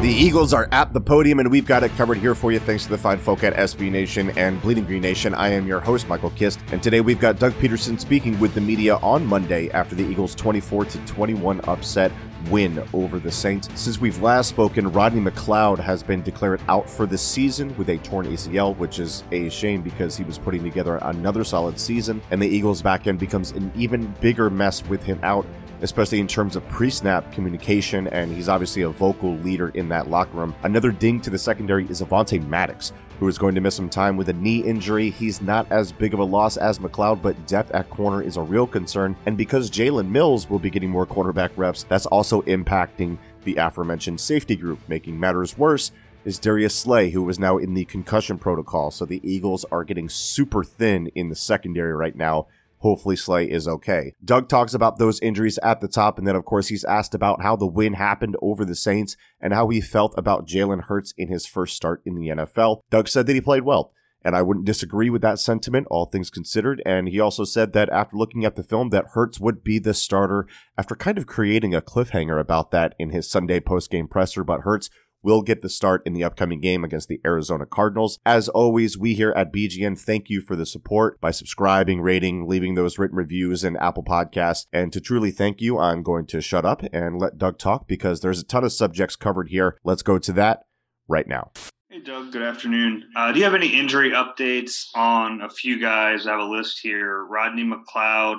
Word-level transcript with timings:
The 0.00 0.14
Eagles 0.14 0.54
are 0.54 0.68
at 0.70 0.92
the 0.92 1.00
podium, 1.00 1.40
and 1.40 1.50
we've 1.50 1.66
got 1.66 1.82
it 1.82 1.90
covered 1.96 2.18
here 2.18 2.36
for 2.36 2.52
you 2.52 2.60
thanks 2.60 2.84
to 2.84 2.90
the 2.90 2.96
fine 2.96 3.18
folk 3.18 3.42
at 3.42 3.52
SB 3.54 3.90
Nation 3.90 4.30
and 4.38 4.62
Bleeding 4.62 4.84
Green 4.84 5.02
Nation. 5.02 5.34
I 5.34 5.48
am 5.48 5.66
your 5.66 5.80
host, 5.80 6.08
Michael 6.08 6.30
Kist, 6.30 6.60
and 6.70 6.80
today 6.80 7.00
we've 7.00 7.18
got 7.18 7.40
Doug 7.40 7.52
Pederson 7.54 7.98
speaking 7.98 8.38
with 8.38 8.54
the 8.54 8.60
media 8.60 8.98
on 8.98 9.26
Monday 9.26 9.68
after 9.70 9.96
the 9.96 10.04
Eagles' 10.04 10.36
24 10.36 10.84
21 10.84 11.60
upset 11.64 12.12
win 12.48 12.80
over 12.94 13.18
the 13.18 13.30
Saints. 13.32 13.68
Since 13.74 14.00
we've 14.00 14.22
last 14.22 14.50
spoken, 14.50 14.92
Rodney 14.92 15.20
McLeod 15.20 15.80
has 15.80 16.04
been 16.04 16.22
declared 16.22 16.62
out 16.68 16.88
for 16.88 17.04
the 17.04 17.18
season 17.18 17.76
with 17.76 17.88
a 17.88 17.98
torn 17.98 18.26
ACL, 18.26 18.76
which 18.76 19.00
is 19.00 19.24
a 19.32 19.48
shame 19.48 19.82
because 19.82 20.16
he 20.16 20.22
was 20.22 20.38
putting 20.38 20.62
together 20.62 20.98
another 21.02 21.42
solid 21.42 21.78
season, 21.78 22.22
and 22.30 22.40
the 22.40 22.46
Eagles' 22.46 22.82
back 22.82 23.08
end 23.08 23.18
becomes 23.18 23.50
an 23.50 23.72
even 23.74 24.14
bigger 24.20 24.48
mess 24.48 24.84
with 24.86 25.02
him 25.02 25.18
out 25.24 25.44
especially 25.82 26.20
in 26.20 26.26
terms 26.26 26.56
of 26.56 26.66
pre 26.68 26.90
snap 26.90 27.32
communication, 27.32 28.08
and 28.08 28.34
he's 28.34 28.48
obviously 28.48 28.82
a 28.82 28.88
vocal 28.88 29.34
leader 29.36 29.68
in 29.70 29.88
that 29.88 30.08
locker 30.08 30.36
room. 30.36 30.54
Another 30.62 30.90
ding 30.90 31.20
to 31.20 31.30
the 31.30 31.38
secondary 31.38 31.84
is 31.86 32.02
Avonte 32.02 32.46
Maddox, 32.46 32.92
who 33.18 33.28
is 33.28 33.38
going 33.38 33.54
to 33.54 33.60
miss 33.60 33.74
some 33.74 33.90
time 33.90 34.16
with 34.16 34.28
a 34.28 34.32
knee 34.32 34.60
injury. 34.60 35.10
He's 35.10 35.40
not 35.40 35.70
as 35.70 35.92
big 35.92 36.14
of 36.14 36.20
a 36.20 36.24
loss 36.24 36.56
as 36.56 36.78
McLeod, 36.78 37.22
but 37.22 37.46
depth 37.46 37.70
at 37.72 37.90
corner 37.90 38.22
is 38.22 38.36
a 38.36 38.42
real 38.42 38.66
concern. 38.66 39.16
And 39.26 39.36
because 39.36 39.70
Jalen 39.70 40.08
Mills 40.08 40.48
will 40.48 40.58
be 40.58 40.70
getting 40.70 40.90
more 40.90 41.06
quarterback 41.06 41.52
reps, 41.56 41.84
that's 41.84 42.06
also 42.06 42.42
impacting 42.42 43.18
the 43.44 43.56
aforementioned 43.56 44.20
safety 44.20 44.56
group. 44.56 44.78
Making 44.88 45.18
matters 45.18 45.56
worse, 45.56 45.92
is 46.24 46.38
Darius 46.38 46.74
Slay, 46.74 47.10
who 47.10 47.26
is 47.30 47.38
now 47.38 47.56
in 47.56 47.74
the 47.74 47.86
concussion 47.86 48.38
protocol. 48.38 48.90
So 48.90 49.06
the 49.06 49.20
Eagles 49.22 49.64
are 49.72 49.84
getting 49.84 50.08
super 50.08 50.62
thin 50.62 51.06
in 51.14 51.30
the 51.30 51.34
secondary 51.34 51.94
right 51.94 52.14
now 52.14 52.48
Hopefully, 52.78 53.16
Slay 53.16 53.50
is 53.50 53.66
okay. 53.66 54.14
Doug 54.24 54.48
talks 54.48 54.74
about 54.74 54.98
those 54.98 55.20
injuries 55.20 55.58
at 55.62 55.80
the 55.80 55.88
top, 55.88 56.18
and 56.18 56.26
then, 56.26 56.36
of 56.36 56.44
course, 56.44 56.68
he's 56.68 56.84
asked 56.84 57.14
about 57.14 57.42
how 57.42 57.56
the 57.56 57.66
win 57.66 57.94
happened 57.94 58.36
over 58.40 58.64
the 58.64 58.74
Saints 58.74 59.16
and 59.40 59.52
how 59.52 59.68
he 59.68 59.80
felt 59.80 60.14
about 60.16 60.46
Jalen 60.46 60.84
Hurts 60.84 61.12
in 61.16 61.28
his 61.28 61.46
first 61.46 61.76
start 61.76 62.02
in 62.04 62.14
the 62.14 62.28
NFL. 62.28 62.80
Doug 62.90 63.08
said 63.08 63.26
that 63.26 63.34
he 63.34 63.40
played 63.40 63.64
well. 63.64 63.92
And 64.24 64.34
I 64.34 64.42
wouldn't 64.42 64.66
disagree 64.66 65.10
with 65.10 65.22
that 65.22 65.38
sentiment, 65.38 65.86
all 65.90 66.04
things 66.04 66.28
considered. 66.28 66.82
And 66.84 67.08
he 67.08 67.20
also 67.20 67.44
said 67.44 67.72
that 67.72 67.88
after 67.90 68.16
looking 68.16 68.44
at 68.44 68.56
the 68.56 68.64
film, 68.64 68.90
that 68.90 69.06
Hurts 69.12 69.38
would 69.38 69.62
be 69.62 69.78
the 69.78 69.94
starter 69.94 70.46
after 70.76 70.96
kind 70.96 71.18
of 71.18 71.28
creating 71.28 71.72
a 71.72 71.80
cliffhanger 71.80 72.40
about 72.40 72.72
that 72.72 72.96
in 72.98 73.10
his 73.10 73.30
Sunday 73.30 73.60
post-game 73.60 74.08
presser. 74.08 74.42
But 74.42 74.62
Hurts 74.62 74.90
will 75.28 75.42
get 75.42 75.60
the 75.60 75.68
start 75.68 76.00
in 76.06 76.14
the 76.14 76.24
upcoming 76.24 76.58
game 76.58 76.82
against 76.82 77.06
the 77.06 77.20
Arizona 77.22 77.66
Cardinals. 77.66 78.18
As 78.24 78.48
always, 78.48 78.96
we 78.96 79.12
here 79.12 79.34
at 79.36 79.52
BGN 79.52 80.00
thank 80.00 80.30
you 80.30 80.40
for 80.40 80.56
the 80.56 80.64
support 80.64 81.20
by 81.20 81.32
subscribing, 81.32 82.00
rating, 82.00 82.48
leaving 82.48 82.76
those 82.76 82.98
written 82.98 83.18
reviews 83.18 83.62
in 83.62 83.76
Apple 83.76 84.02
Podcasts. 84.02 84.64
And 84.72 84.90
to 84.90 85.02
truly 85.02 85.30
thank 85.30 85.60
you, 85.60 85.78
I'm 85.78 86.02
going 86.02 86.24
to 86.28 86.40
shut 86.40 86.64
up 86.64 86.82
and 86.94 87.20
let 87.20 87.36
Doug 87.36 87.58
talk 87.58 87.86
because 87.86 88.20
there's 88.20 88.40
a 88.40 88.44
ton 88.44 88.64
of 88.64 88.72
subjects 88.72 89.16
covered 89.16 89.50
here. 89.50 89.76
Let's 89.84 90.02
go 90.02 90.18
to 90.18 90.32
that 90.32 90.62
right 91.08 91.28
now. 91.28 91.50
Hey, 91.90 92.00
Doug. 92.00 92.32
Good 92.32 92.40
afternoon. 92.40 93.04
Uh, 93.14 93.30
do 93.30 93.38
you 93.38 93.44
have 93.44 93.54
any 93.54 93.68
injury 93.68 94.12
updates 94.12 94.86
on 94.94 95.42
a 95.42 95.50
few 95.50 95.78
guys? 95.78 96.26
I 96.26 96.30
have 96.30 96.40
a 96.40 96.44
list 96.44 96.80
here 96.80 97.22
Rodney 97.22 97.64
McLeod, 97.64 98.38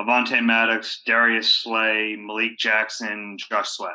Avonte 0.00 0.42
Maddox, 0.42 1.02
Darius 1.04 1.54
Slay, 1.54 2.16
Malik 2.18 2.56
Jackson, 2.56 3.36
Josh 3.38 3.68
Sweat. 3.68 3.92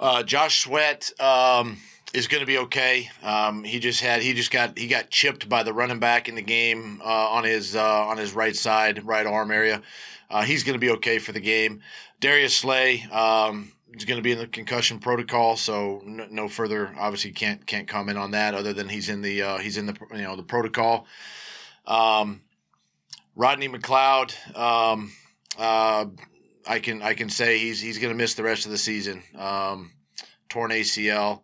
Uh, 0.00 0.22
Josh 0.22 0.64
Sweat 0.64 1.10
um, 1.20 1.76
is 2.14 2.26
going 2.26 2.40
to 2.40 2.46
be 2.46 2.56
okay. 2.56 3.10
Um, 3.22 3.62
he 3.64 3.78
just 3.78 4.00
had 4.00 4.22
he 4.22 4.32
just 4.32 4.50
got 4.50 4.78
he 4.78 4.88
got 4.88 5.10
chipped 5.10 5.46
by 5.46 5.62
the 5.62 5.74
running 5.74 5.98
back 5.98 6.26
in 6.26 6.34
the 6.34 6.42
game 6.42 7.02
uh, 7.04 7.28
on 7.28 7.44
his 7.44 7.76
uh, 7.76 8.06
on 8.06 8.16
his 8.16 8.32
right 8.32 8.56
side, 8.56 9.04
right 9.04 9.26
arm 9.26 9.50
area. 9.50 9.82
Uh, 10.30 10.42
he's 10.42 10.64
going 10.64 10.72
to 10.72 10.80
be 10.80 10.90
okay 10.92 11.18
for 11.18 11.32
the 11.32 11.40
game. 11.40 11.82
Darius 12.18 12.56
Slay 12.56 13.02
um, 13.12 13.72
is 13.92 14.06
going 14.06 14.16
to 14.16 14.22
be 14.22 14.32
in 14.32 14.38
the 14.38 14.46
concussion 14.46 15.00
protocol, 15.00 15.58
so 15.58 16.00
no, 16.06 16.26
no, 16.30 16.48
further. 16.48 16.94
Obviously, 16.98 17.32
can't 17.32 17.66
can't 17.66 17.86
comment 17.86 18.16
on 18.16 18.30
that 18.30 18.54
other 18.54 18.72
than 18.72 18.88
he's 18.88 19.10
in 19.10 19.20
the 19.20 19.42
uh, 19.42 19.58
he's 19.58 19.76
in 19.76 19.84
the 19.84 19.96
you 20.12 20.22
know 20.22 20.34
the 20.34 20.42
protocol. 20.42 21.04
Um, 21.86 22.40
Rodney 23.36 23.68
McLeod. 23.68 24.56
Um, 24.56 25.12
uh, 25.58 26.06
I 26.70 26.78
can 26.78 27.02
I 27.02 27.14
can 27.14 27.28
say 27.28 27.58
he's 27.58 27.80
he's 27.80 27.98
going 27.98 28.12
to 28.12 28.16
miss 28.16 28.34
the 28.34 28.44
rest 28.44 28.64
of 28.64 28.70
the 28.70 28.78
season. 28.78 29.24
Um, 29.36 29.90
torn 30.48 30.70
ACL. 30.70 31.40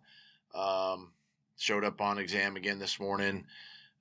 Um, 0.55 1.11
showed 1.57 1.83
up 1.83 1.99
on 1.99 2.17
exam 2.17 2.55
again 2.55 2.79
this 2.79 2.97
morning. 2.97 3.45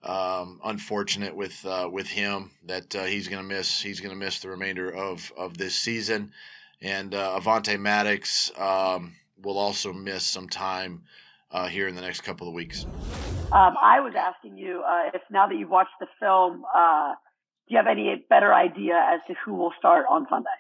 Um, 0.05 0.61
unfortunate 0.65 1.35
with 1.35 1.67
uh, 1.67 1.89
with 1.93 2.07
him 2.07 2.53
that 2.67 2.95
uh, 2.95 3.05
he's 3.07 3.27
going 3.27 3.43
to 3.43 3.49
miss 3.49 3.81
he's 3.81 3.99
going 3.99 4.17
to 4.17 4.25
miss 4.25 4.39
the 4.39 4.51
remainder 4.51 4.89
of 4.89 5.33
of 5.37 5.59
this 5.59 5.75
season. 5.75 6.33
And 6.81 7.13
uh, 7.13 7.41
Avonte 7.41 7.77
Maddox 7.77 8.53
um, 8.57 9.17
will 9.43 9.59
also 9.59 9.93
miss 9.93 10.23
some 10.23 10.49
time 10.49 11.03
uh, 11.51 11.67
here 11.67 11.89
in 11.89 11.97
the 11.97 12.03
next 12.03 12.21
couple 12.21 12.47
of 12.47 12.55
weeks. 12.55 12.85
Um, 13.51 13.75
I 13.83 13.99
was 13.99 14.15
asking 14.17 14.59
you 14.59 14.85
uh, 14.87 15.11
if 15.13 15.23
now 15.33 15.49
that 15.49 15.57
you've 15.57 15.71
watched 15.71 15.99
the 15.99 16.07
film, 16.21 16.65
uh, 16.73 17.15
do 17.67 17.75
you 17.75 17.79
have 17.79 17.89
any 17.89 18.25
better 18.31 18.55
idea 18.55 18.95
as 18.95 19.19
to 19.27 19.35
who 19.45 19.55
will 19.55 19.73
start 19.77 20.07
on 20.09 20.29
Sunday? 20.31 20.51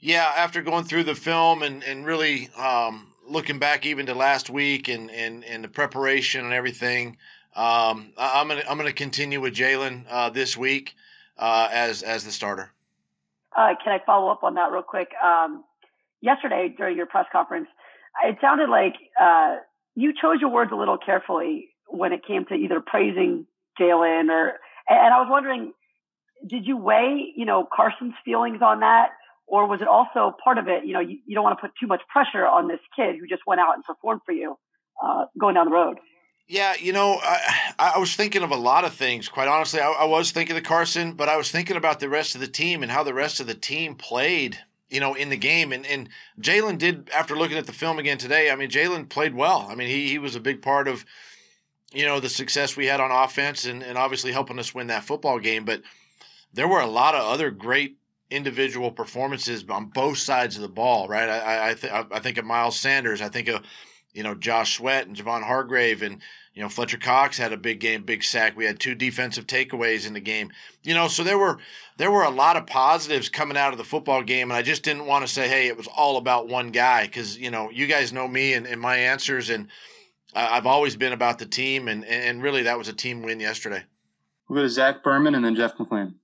Yeah, 0.00 0.32
after 0.34 0.62
going 0.62 0.84
through 0.84 1.04
the 1.04 1.14
film 1.14 1.62
and 1.62 1.84
and 1.84 2.06
really 2.06 2.48
um, 2.56 3.12
looking 3.28 3.58
back 3.58 3.84
even 3.84 4.06
to 4.06 4.14
last 4.14 4.48
week 4.48 4.88
and 4.88 5.10
and, 5.10 5.44
and 5.44 5.64
the 5.64 5.68
preparation 5.68 6.44
and 6.44 6.54
everything, 6.54 7.18
um, 7.54 8.12
I, 8.16 8.40
am 8.40 8.48
gonna 8.48 8.62
I'm 8.68 8.78
gonna 8.78 8.92
continue 8.92 9.40
with 9.40 9.54
Jalen 9.54 10.06
uh, 10.08 10.30
this 10.30 10.56
week 10.56 10.94
uh, 11.38 11.68
as 11.70 12.02
as 12.02 12.24
the 12.24 12.32
starter. 12.32 12.72
Uh, 13.56 13.74
can 13.82 13.92
I 13.92 14.04
follow 14.04 14.30
up 14.30 14.42
on 14.42 14.54
that 14.54 14.72
real 14.72 14.82
quick? 14.82 15.08
Um, 15.22 15.64
yesterday 16.20 16.72
during 16.76 16.96
your 16.96 17.06
press 17.06 17.26
conference, 17.32 17.68
it 18.24 18.38
sounded 18.40 18.70
like 18.70 18.94
uh, 19.20 19.56
you 19.94 20.12
chose 20.12 20.36
your 20.40 20.50
words 20.50 20.70
a 20.72 20.76
little 20.76 20.98
carefully 20.98 21.68
when 21.88 22.12
it 22.12 22.24
came 22.26 22.44
to 22.46 22.54
either 22.54 22.80
praising 22.80 23.46
Jalen 23.78 24.30
or, 24.30 24.58
and 24.88 25.14
I 25.14 25.18
was 25.18 25.28
wondering, 25.28 25.72
did 26.46 26.66
you 26.66 26.76
weigh, 26.76 27.32
you 27.36 27.44
know, 27.44 27.68
Carson's 27.70 28.14
feelings 28.24 28.62
on 28.62 28.80
that? 28.80 29.10
Or 29.50 29.66
was 29.66 29.80
it 29.80 29.88
also 29.88 30.34
part 30.42 30.58
of 30.58 30.68
it, 30.68 30.86
you 30.86 30.92
know, 30.92 31.00
you, 31.00 31.18
you 31.26 31.34
don't 31.34 31.42
want 31.42 31.58
to 31.58 31.60
put 31.60 31.72
too 31.78 31.88
much 31.88 32.02
pressure 32.08 32.46
on 32.46 32.68
this 32.68 32.78
kid 32.94 33.16
who 33.18 33.26
just 33.26 33.42
went 33.46 33.60
out 33.60 33.74
and 33.74 33.84
performed 33.84 34.20
for 34.24 34.32
you 34.32 34.56
uh, 35.04 35.24
going 35.38 35.56
down 35.56 35.66
the 35.66 35.72
road? 35.72 35.98
Yeah, 36.46 36.74
you 36.78 36.92
know, 36.92 37.18
I, 37.22 37.62
I 37.78 37.98
was 37.98 38.14
thinking 38.14 38.42
of 38.42 38.50
a 38.50 38.56
lot 38.56 38.84
of 38.84 38.94
things. 38.94 39.28
Quite 39.28 39.48
honestly, 39.48 39.80
I, 39.80 39.90
I 39.90 40.04
was 40.04 40.30
thinking 40.30 40.56
of 40.56 40.62
Carson, 40.62 41.14
but 41.14 41.28
I 41.28 41.36
was 41.36 41.50
thinking 41.50 41.76
about 41.76 42.00
the 42.00 42.08
rest 42.08 42.34
of 42.34 42.40
the 42.40 42.48
team 42.48 42.82
and 42.82 42.90
how 42.92 43.02
the 43.02 43.14
rest 43.14 43.40
of 43.40 43.46
the 43.46 43.54
team 43.54 43.96
played 43.96 44.58
you 44.90 44.98
know, 45.00 45.14
in 45.14 45.30
the 45.30 45.36
game. 45.36 45.72
And 45.72 45.86
and 45.86 46.08
Jalen 46.40 46.78
did 46.78 47.08
after 47.10 47.36
looking 47.36 47.56
at 47.56 47.66
the 47.66 47.72
film 47.72 47.98
again 47.98 48.18
today. 48.18 48.50
I 48.50 48.56
mean, 48.56 48.68
Jalen 48.68 49.08
played 49.08 49.34
well. 49.34 49.66
I 49.70 49.74
mean, 49.74 49.88
he 49.88 50.08
he 50.08 50.18
was 50.18 50.36
a 50.36 50.40
big 50.40 50.60
part 50.60 50.88
of 50.88 51.04
you 51.92 52.04
know 52.04 52.20
the 52.20 52.28
success 52.28 52.76
we 52.76 52.86
had 52.86 53.00
on 53.00 53.10
offense 53.10 53.64
and 53.64 53.82
and 53.82 53.96
obviously 53.96 54.32
helping 54.32 54.58
us 54.58 54.74
win 54.74 54.88
that 54.88 55.04
football 55.04 55.38
game. 55.38 55.64
But 55.64 55.82
there 56.52 56.68
were 56.68 56.80
a 56.80 56.86
lot 56.86 57.14
of 57.14 57.24
other 57.24 57.50
great 57.50 57.96
individual 58.30 58.90
performances 58.90 59.64
on 59.68 59.86
both 59.86 60.18
sides 60.18 60.56
of 60.56 60.62
the 60.62 60.68
ball, 60.68 61.08
right? 61.08 61.28
I 61.28 61.70
I, 61.70 61.74
th- 61.74 61.92
I 61.92 62.20
think 62.20 62.38
of 62.38 62.44
Miles 62.44 62.78
Sanders. 62.78 63.20
I 63.20 63.28
think 63.28 63.48
of 63.48 63.62
you 64.12 64.22
know 64.22 64.34
Josh 64.34 64.76
Sweat 64.76 65.06
and 65.06 65.16
Javon 65.16 65.42
Hargrave 65.42 66.02
and 66.02 66.20
you 66.54 66.62
know 66.62 66.68
Fletcher 66.68 66.98
Cox 66.98 67.36
had 67.36 67.52
a 67.52 67.56
big 67.56 67.80
game, 67.80 68.02
big 68.02 68.22
sack. 68.22 68.56
We 68.56 68.64
had 68.64 68.78
two 68.78 68.94
defensive 68.94 69.46
takeaways 69.46 70.06
in 70.06 70.14
the 70.14 70.20
game. 70.20 70.52
You 70.82 70.94
know, 70.94 71.08
so 71.08 71.24
there 71.24 71.38
were 71.38 71.58
there 71.96 72.10
were 72.10 72.22
a 72.22 72.30
lot 72.30 72.56
of 72.56 72.66
positives 72.66 73.28
coming 73.28 73.56
out 73.56 73.72
of 73.72 73.78
the 73.78 73.84
football 73.84 74.22
game, 74.22 74.50
and 74.50 74.56
I 74.56 74.62
just 74.62 74.82
didn't 74.82 75.06
want 75.06 75.26
to 75.26 75.32
say, 75.32 75.48
hey, 75.48 75.66
it 75.66 75.76
was 75.76 75.88
all 75.88 76.16
about 76.16 76.48
one 76.48 76.70
guy 76.70 77.06
because 77.06 77.36
you 77.36 77.50
know 77.50 77.70
you 77.70 77.86
guys 77.86 78.12
know 78.12 78.28
me 78.28 78.54
and, 78.54 78.66
and 78.66 78.80
my 78.80 78.96
answers, 78.96 79.50
and 79.50 79.68
I've 80.34 80.66
always 80.66 80.96
been 80.96 81.12
about 81.12 81.38
the 81.38 81.46
team, 81.46 81.88
and 81.88 82.04
and 82.04 82.42
really 82.42 82.62
that 82.62 82.78
was 82.78 82.88
a 82.88 82.94
team 82.94 83.22
win 83.22 83.40
yesterday. 83.40 83.82
We'll 84.48 84.58
go 84.58 84.62
to 84.62 84.70
Zach 84.70 85.02
Berman 85.04 85.34
and 85.34 85.44
then 85.44 85.54
Jeff 85.54 85.76
McLane 85.76 86.14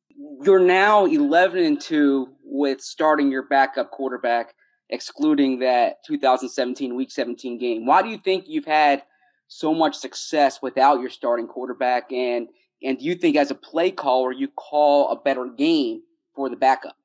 you're 0.42 0.60
now 0.60 1.06
11 1.06 1.64
and 1.64 1.80
2 1.80 2.28
with 2.44 2.80
starting 2.80 3.30
your 3.30 3.44
backup 3.44 3.90
quarterback. 3.90 4.54
excluding 4.88 5.58
that 5.58 5.96
2017 6.06 6.94
Week 6.94 7.10
17 7.10 7.58
game. 7.58 7.86
Why 7.86 8.02
do 8.02 8.08
you 8.08 8.18
think 8.18 8.44
you've 8.46 8.66
had 8.66 9.02
so 9.48 9.74
much 9.74 9.96
success 9.96 10.62
without 10.62 11.00
your 11.00 11.10
starting 11.10 11.48
quarterback? 11.48 12.12
And 12.12 12.48
and 12.82 12.98
do 12.98 13.04
you 13.04 13.14
think 13.14 13.36
as 13.36 13.50
a 13.50 13.54
play 13.54 13.90
caller 13.90 14.32
you 14.32 14.48
call 14.48 15.10
a 15.10 15.16
better 15.16 15.46
game 15.46 16.02
for 16.34 16.48
the 16.48 16.56
backup? 16.56 16.96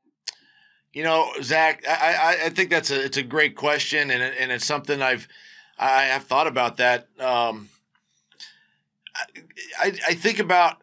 You 0.94 1.04
know, 1.04 1.32
Zach, 1.42 1.84
I, 1.88 2.38
I, 2.42 2.46
I 2.46 2.50
think 2.50 2.70
that's 2.70 2.92
a 2.92 3.04
it's 3.06 3.18
a 3.18 3.24
great 3.24 3.56
question, 3.56 4.12
and 4.12 4.22
and 4.22 4.52
it's 4.52 4.66
something 4.66 5.02
I've 5.02 5.28
I 5.80 6.04
have 6.04 6.26
thought 6.26 6.48
about 6.48 6.78
that. 6.78 7.08
Um, 7.20 7.70
I 9.80 9.94
I 10.08 10.14
think 10.14 10.40
about 10.40 10.78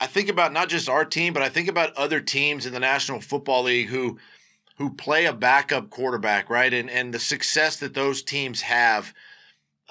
I 0.00 0.06
think 0.06 0.30
about 0.30 0.52
not 0.52 0.70
just 0.70 0.88
our 0.88 1.04
team, 1.04 1.34
but 1.34 1.42
I 1.42 1.50
think 1.50 1.68
about 1.68 1.94
other 1.94 2.20
teams 2.20 2.64
in 2.64 2.72
the 2.72 2.80
National 2.80 3.20
Football 3.20 3.64
League 3.64 3.88
who 3.88 4.18
who 4.76 4.94
play 4.94 5.26
a 5.26 5.32
backup 5.32 5.90
quarterback, 5.90 6.48
right? 6.48 6.72
And 6.72 6.88
and 6.88 7.12
the 7.12 7.18
success 7.18 7.76
that 7.76 7.94
those 7.94 8.22
teams 8.22 8.62
have. 8.62 9.12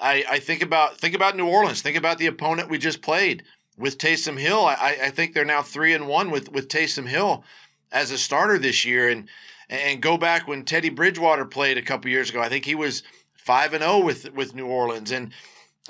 I, 0.00 0.24
I 0.28 0.38
think 0.38 0.62
about 0.62 0.98
think 0.98 1.14
about 1.14 1.36
New 1.36 1.46
Orleans. 1.46 1.82
Think 1.82 1.96
about 1.96 2.18
the 2.18 2.26
opponent 2.26 2.70
we 2.70 2.78
just 2.78 3.02
played 3.02 3.44
with 3.76 3.98
Taysom 3.98 4.38
Hill. 4.38 4.64
I, 4.64 4.98
I 5.04 5.10
think 5.10 5.32
they're 5.32 5.44
now 5.44 5.62
three 5.62 5.94
and 5.94 6.08
one 6.08 6.30
with 6.30 6.50
with 6.50 6.68
Taysom 6.68 7.06
Hill 7.06 7.44
as 7.92 8.10
a 8.10 8.18
starter 8.18 8.58
this 8.58 8.84
year, 8.84 9.08
and 9.08 9.28
and 9.68 10.02
go 10.02 10.16
back 10.16 10.48
when 10.48 10.64
Teddy 10.64 10.88
Bridgewater 10.88 11.44
played 11.44 11.78
a 11.78 11.82
couple 11.82 12.10
years 12.10 12.30
ago. 12.30 12.40
I 12.40 12.48
think 12.48 12.64
he 12.64 12.74
was 12.74 13.04
five 13.36 13.74
and 13.74 13.82
zero 13.82 13.94
oh 13.94 14.04
with 14.04 14.32
with 14.34 14.54
New 14.54 14.66
Orleans, 14.66 15.12
and 15.12 15.32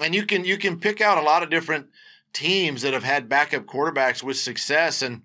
and 0.01 0.15
you 0.15 0.27
can 0.27 0.45
you 0.45 0.59
can 0.59 0.79
pick 0.79 1.01
out 1.01 1.17
a 1.17 1.23
lot 1.23 1.43
of 1.43 1.49
different 1.49 1.87
teams 2.33 2.83
that 2.83 2.93
have 2.93 3.05
had 3.05 3.29
backup 3.29 3.67
quarterbacks 3.67 4.23
with 4.23 4.37
success, 4.37 5.03
and 5.03 5.23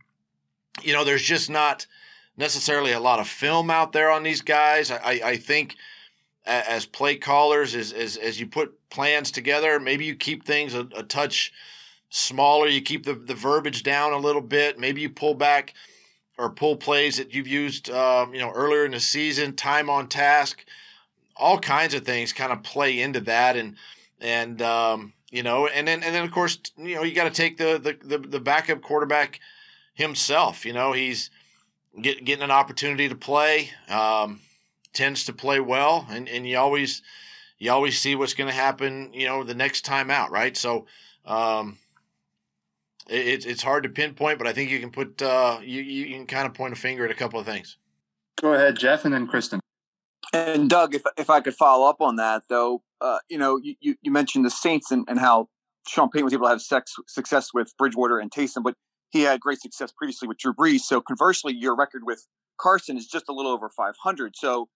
you 0.81 0.93
know 0.93 1.03
there's 1.03 1.23
just 1.23 1.49
not 1.49 1.85
necessarily 2.37 2.91
a 2.91 2.99
lot 2.99 3.19
of 3.19 3.27
film 3.27 3.69
out 3.69 3.91
there 3.91 4.09
on 4.11 4.23
these 4.23 4.41
guys. 4.41 4.91
I 4.91 5.21
I 5.23 5.37
think 5.37 5.75
as 6.45 6.85
play 6.85 7.15
callers, 7.15 7.75
as 7.75 7.91
as 7.91 8.17
as 8.17 8.39
you 8.39 8.47
put 8.47 8.77
plans 8.89 9.31
together, 9.31 9.79
maybe 9.79 10.05
you 10.05 10.15
keep 10.15 10.45
things 10.45 10.73
a, 10.73 10.87
a 10.95 11.03
touch 11.03 11.51
smaller. 12.09 12.67
You 12.67 12.81
keep 12.81 13.05
the 13.05 13.13
the 13.13 13.35
verbiage 13.35 13.83
down 13.83 14.13
a 14.13 14.17
little 14.17 14.41
bit. 14.41 14.79
Maybe 14.79 15.01
you 15.01 15.09
pull 15.09 15.33
back 15.33 15.73
or 16.37 16.49
pull 16.49 16.75
plays 16.75 17.17
that 17.17 17.33
you've 17.33 17.47
used, 17.47 17.89
um, 17.89 18.33
you 18.33 18.39
know, 18.39 18.51
earlier 18.51 18.85
in 18.85 18.91
the 18.91 18.99
season, 18.99 19.55
time 19.55 19.89
on 19.89 20.07
task, 20.07 20.65
all 21.35 21.57
kinds 21.57 21.93
of 21.93 22.03
things 22.05 22.33
kind 22.33 22.51
of 22.51 22.61
play 22.61 22.99
into 22.99 23.21
that, 23.21 23.55
and 23.55 23.75
and 24.21 24.61
um, 24.61 25.13
you 25.35 25.43
know, 25.43 25.67
and 25.67 25.85
then 25.85 26.01
and 26.01 26.15
then 26.15 26.23
of 26.23 26.31
course, 26.31 26.57
you 26.77 26.95
know, 26.95 27.03
you 27.03 27.13
got 27.13 27.25
to 27.25 27.29
take 27.29 27.57
the, 27.57 27.77
the 27.77 28.17
the 28.17 28.17
the 28.25 28.39
backup 28.39 28.81
quarterback 28.81 29.41
himself. 29.93 30.65
You 30.65 30.71
know, 30.71 30.93
he's 30.93 31.29
get, 32.01 32.23
getting 32.23 32.43
an 32.43 32.51
opportunity 32.51 33.09
to 33.09 33.15
play, 33.15 33.69
um, 33.89 34.39
tends 34.93 35.25
to 35.25 35.33
play 35.33 35.59
well, 35.59 36.07
and 36.09 36.29
and 36.29 36.47
you 36.47 36.57
always 36.57 37.01
you 37.59 37.69
always 37.69 37.99
see 37.99 38.15
what's 38.15 38.33
going 38.33 38.49
to 38.49 38.55
happen. 38.55 39.13
You 39.13 39.27
know, 39.27 39.43
the 39.43 39.53
next 39.53 39.81
time 39.83 40.09
out, 40.09 40.31
right? 40.31 40.55
So. 40.55 40.87
Um, 41.25 41.79
it's 43.07 43.45
it's 43.45 43.61
hard 43.61 43.83
to 43.83 43.89
pinpoint, 43.89 44.39
but 44.39 44.47
I 44.47 44.53
think 44.53 44.71
you 44.71 44.79
can 44.79 44.89
put 44.89 45.21
uh, 45.21 45.59
you 45.61 45.81
you 45.81 46.15
can 46.15 46.25
kind 46.25 46.47
of 46.47 46.55
point 46.55 46.73
a 46.73 46.75
finger 46.75 47.05
at 47.05 47.11
a 47.11 47.15
couple 47.15 47.39
of 47.39 47.45
things. 47.45 47.77
Go 48.41 48.53
ahead, 48.53 48.79
Jeff, 48.79 49.05
and 49.05 49.13
then 49.13 49.27
Kristen. 49.27 49.59
And 50.33 50.67
Doug, 50.67 50.95
if 50.95 51.03
if 51.15 51.29
I 51.29 51.41
could 51.41 51.53
follow 51.53 51.87
up 51.87 52.01
on 52.01 52.15
that, 52.15 52.43
though, 52.47 52.81
uh, 53.01 53.19
you 53.29 53.37
know, 53.37 53.59
you, 53.61 53.95
you 54.01 54.11
mentioned 54.11 54.45
the 54.45 54.49
Saints 54.49 54.91
and, 54.91 55.05
and 55.07 55.19
how 55.19 55.49
Sean 55.87 56.09
Payton 56.09 56.25
was 56.25 56.33
able 56.33 56.45
to 56.45 56.49
have 56.49 56.61
sex, 56.61 56.93
success 57.07 57.49
with 57.53 57.73
Bridgewater 57.77 58.19
and 58.19 58.31
Taysom, 58.31 58.63
but 58.63 58.75
he 59.09 59.21
had 59.21 59.39
great 59.39 59.61
success 59.61 59.91
previously 59.91 60.27
with 60.27 60.37
Drew 60.37 60.53
Brees. 60.53 60.81
So 60.81 61.01
conversely, 61.01 61.53
your 61.53 61.75
record 61.75 62.01
with 62.05 62.25
Carson 62.59 62.97
is 62.97 63.07
just 63.07 63.25
a 63.29 63.33
little 63.33 63.51
over 63.51 63.69
500. 63.69 64.35
So 64.35 64.69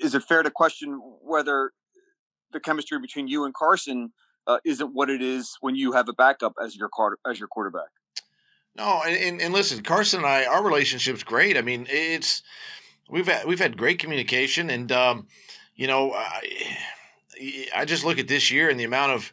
is 0.00 0.14
it 0.14 0.22
fair 0.24 0.42
to 0.42 0.50
question 0.50 1.00
whether 1.22 1.72
the 2.52 2.60
chemistry 2.60 2.98
between 2.98 3.28
you 3.28 3.44
and 3.44 3.54
Carson 3.54 4.12
uh, 4.46 4.58
isn't 4.64 4.94
what 4.94 5.10
it 5.10 5.22
is 5.22 5.56
when 5.60 5.76
you 5.76 5.92
have 5.92 6.08
a 6.08 6.12
backup 6.12 6.54
as 6.62 6.74
your 6.74 6.88
as 7.30 7.38
your 7.38 7.48
quarterback. 7.48 7.90
No, 8.74 9.02
and, 9.06 9.16
and, 9.16 9.40
and 9.40 9.54
listen, 9.54 9.82
Carson 9.82 10.20
and 10.20 10.26
I, 10.26 10.46
our 10.46 10.64
relationship's 10.64 11.22
great. 11.22 11.56
I 11.56 11.62
mean, 11.62 11.86
it's 11.90 12.42
we've 13.10 13.26
had 13.26 13.44
we've 13.46 13.58
had 13.58 13.76
great 13.76 13.98
communication, 13.98 14.70
and 14.70 14.90
um, 14.90 15.26
you 15.74 15.86
know, 15.86 16.12
I, 16.12 16.42
I 17.74 17.84
just 17.84 18.04
look 18.04 18.18
at 18.18 18.28
this 18.28 18.50
year 18.50 18.70
and 18.70 18.78
the 18.78 18.84
amount 18.84 19.12
of 19.12 19.32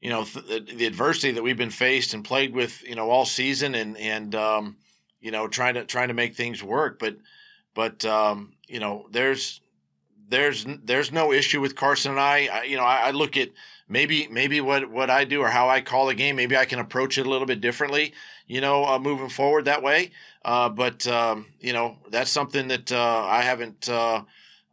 you 0.00 0.10
know 0.10 0.24
th- 0.24 0.66
the 0.74 0.86
adversity 0.86 1.32
that 1.32 1.42
we've 1.42 1.56
been 1.56 1.70
faced 1.70 2.14
and 2.14 2.24
played 2.24 2.54
with, 2.54 2.82
you 2.82 2.94
know, 2.94 3.10
all 3.10 3.24
season, 3.24 3.74
and 3.74 3.96
and 3.96 4.34
um, 4.34 4.76
you 5.20 5.30
know, 5.30 5.48
trying 5.48 5.74
to 5.74 5.84
trying 5.84 6.08
to 6.08 6.14
make 6.14 6.34
things 6.34 6.62
work, 6.62 6.98
but 6.98 7.16
but 7.74 8.04
um, 8.04 8.54
you 8.68 8.80
know, 8.80 9.06
there's 9.10 9.60
there's 10.28 10.66
there's 10.84 11.12
no 11.12 11.32
issue 11.32 11.60
with 11.60 11.76
Carson 11.76 12.12
and 12.12 12.20
I. 12.20 12.48
I 12.52 12.62
you 12.64 12.76
know, 12.76 12.84
I, 12.84 13.08
I 13.08 13.10
look 13.12 13.36
at 13.36 13.50
maybe 13.88 14.26
maybe 14.28 14.60
what 14.60 14.90
what 14.90 15.10
I 15.10 15.24
do 15.24 15.40
or 15.40 15.48
how 15.48 15.68
I 15.68 15.80
call 15.80 16.06
the 16.06 16.14
game, 16.14 16.36
maybe 16.36 16.56
I 16.56 16.64
can 16.64 16.78
approach 16.78 17.18
it 17.18 17.26
a 17.26 17.30
little 17.30 17.46
bit 17.46 17.60
differently, 17.60 18.12
you 18.46 18.60
know, 18.60 18.84
uh, 18.84 18.98
moving 18.98 19.28
forward 19.28 19.66
that 19.66 19.82
way. 19.82 20.10
Uh, 20.44 20.68
but 20.68 21.06
um, 21.06 21.46
you 21.60 21.72
know, 21.72 21.98
that's 22.10 22.30
something 22.30 22.68
that 22.68 22.90
uh, 22.90 23.24
I 23.26 23.42
haven't. 23.42 23.88
Uh, 23.88 24.22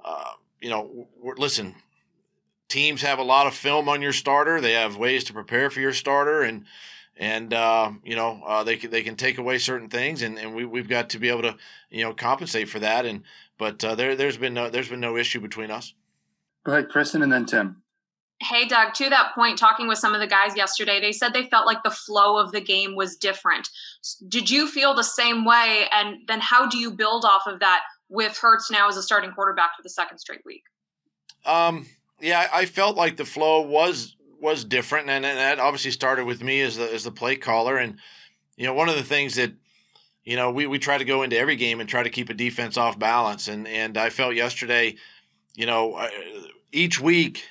uh, 0.03 0.31
you 0.61 0.69
know, 0.69 1.07
listen, 1.37 1.75
teams 2.69 3.01
have 3.01 3.19
a 3.19 3.23
lot 3.23 3.47
of 3.47 3.53
film 3.53 3.89
on 3.89 4.01
your 4.01 4.13
starter. 4.13 4.61
They 4.61 4.73
have 4.73 4.95
ways 4.95 5.25
to 5.25 5.33
prepare 5.33 5.69
for 5.69 5.81
your 5.81 5.93
starter, 5.93 6.43
and 6.43 6.65
and 7.17 7.53
uh, 7.53 7.91
you 8.03 8.15
know 8.15 8.63
they 8.65 8.77
can 8.77 8.91
they 8.91 9.03
can 9.03 9.15
take 9.15 9.37
away 9.37 9.57
certain 9.57 9.89
things, 9.89 10.21
and, 10.21 10.37
and 10.39 10.55
we 10.55 10.65
we've 10.65 10.87
got 10.87 11.09
to 11.09 11.19
be 11.19 11.29
able 11.29 11.41
to 11.41 11.57
you 11.89 12.03
know 12.03 12.13
compensate 12.13 12.69
for 12.69 12.79
that. 12.79 13.05
And 13.05 13.23
but 13.57 13.79
there 13.79 14.15
there's 14.15 14.37
been 14.37 14.53
no 14.53 14.69
there's 14.69 14.89
been 14.89 15.01
no 15.01 15.17
issue 15.17 15.41
between 15.41 15.71
us. 15.71 15.93
Go 16.63 16.71
ahead, 16.71 16.89
Kristen, 16.89 17.21
and 17.21 17.31
then 17.31 17.45
Tim. 17.45 17.81
Hey, 18.41 18.67
Doug, 18.67 18.93
to 18.93 19.09
that 19.09 19.35
point, 19.35 19.57
talking 19.57 19.89
with 19.89 19.97
some 19.97 20.13
of 20.13 20.21
the 20.21 20.27
guys 20.27 20.55
yesterday, 20.55 21.01
they 21.01 21.11
said 21.11 21.33
they 21.33 21.47
felt 21.47 21.65
like 21.65 21.83
the 21.83 21.91
flow 21.91 22.37
of 22.37 22.53
the 22.53 22.61
game 22.61 22.95
was 22.95 23.17
different. 23.17 23.67
Did 24.29 24.49
you 24.49 24.65
feel 24.65 24.93
the 24.93 25.03
same 25.03 25.43
way? 25.43 25.87
And 25.91 26.19
then 26.25 26.39
how 26.39 26.65
do 26.65 26.77
you 26.77 26.89
build 26.89 27.25
off 27.25 27.47
of 27.47 27.59
that 27.59 27.81
with 28.07 28.37
Hurts 28.37 28.71
now 28.71 28.87
as 28.87 28.95
a 28.95 29.03
starting 29.03 29.31
quarterback 29.31 29.75
for 29.75 29.83
the 29.83 29.89
second 29.89 30.19
straight 30.19 30.39
week? 30.45 30.63
Um, 31.45 31.85
yeah, 32.21 32.47
I 32.51 32.65
felt 32.65 32.95
like 32.97 33.17
the 33.17 33.25
flow 33.25 33.61
was 33.61 34.15
was 34.41 34.63
different, 34.63 35.09
and, 35.09 35.25
and 35.25 35.37
that 35.37 35.59
obviously 35.59 35.91
started 35.91 36.25
with 36.25 36.43
me 36.43 36.61
as 36.61 36.77
the 36.77 36.93
as 36.93 37.03
the 37.03 37.11
play 37.11 37.35
caller. 37.35 37.77
And 37.77 37.97
you 38.57 38.65
know, 38.65 38.73
one 38.73 38.89
of 38.89 38.95
the 38.95 39.03
things 39.03 39.35
that 39.35 39.53
you 40.23 40.35
know 40.35 40.51
we 40.51 40.67
we 40.67 40.79
try 40.79 40.97
to 40.97 41.05
go 41.05 41.23
into 41.23 41.37
every 41.37 41.55
game 41.55 41.79
and 41.79 41.89
try 41.89 42.03
to 42.03 42.09
keep 42.09 42.29
a 42.29 42.33
defense 42.33 42.77
off 42.77 42.99
balance, 42.99 43.47
and 43.47 43.67
and 43.67 43.97
I 43.97 44.09
felt 44.09 44.35
yesterday, 44.35 44.95
you 45.55 45.65
know, 45.65 46.07
each 46.71 46.99
week 46.99 47.43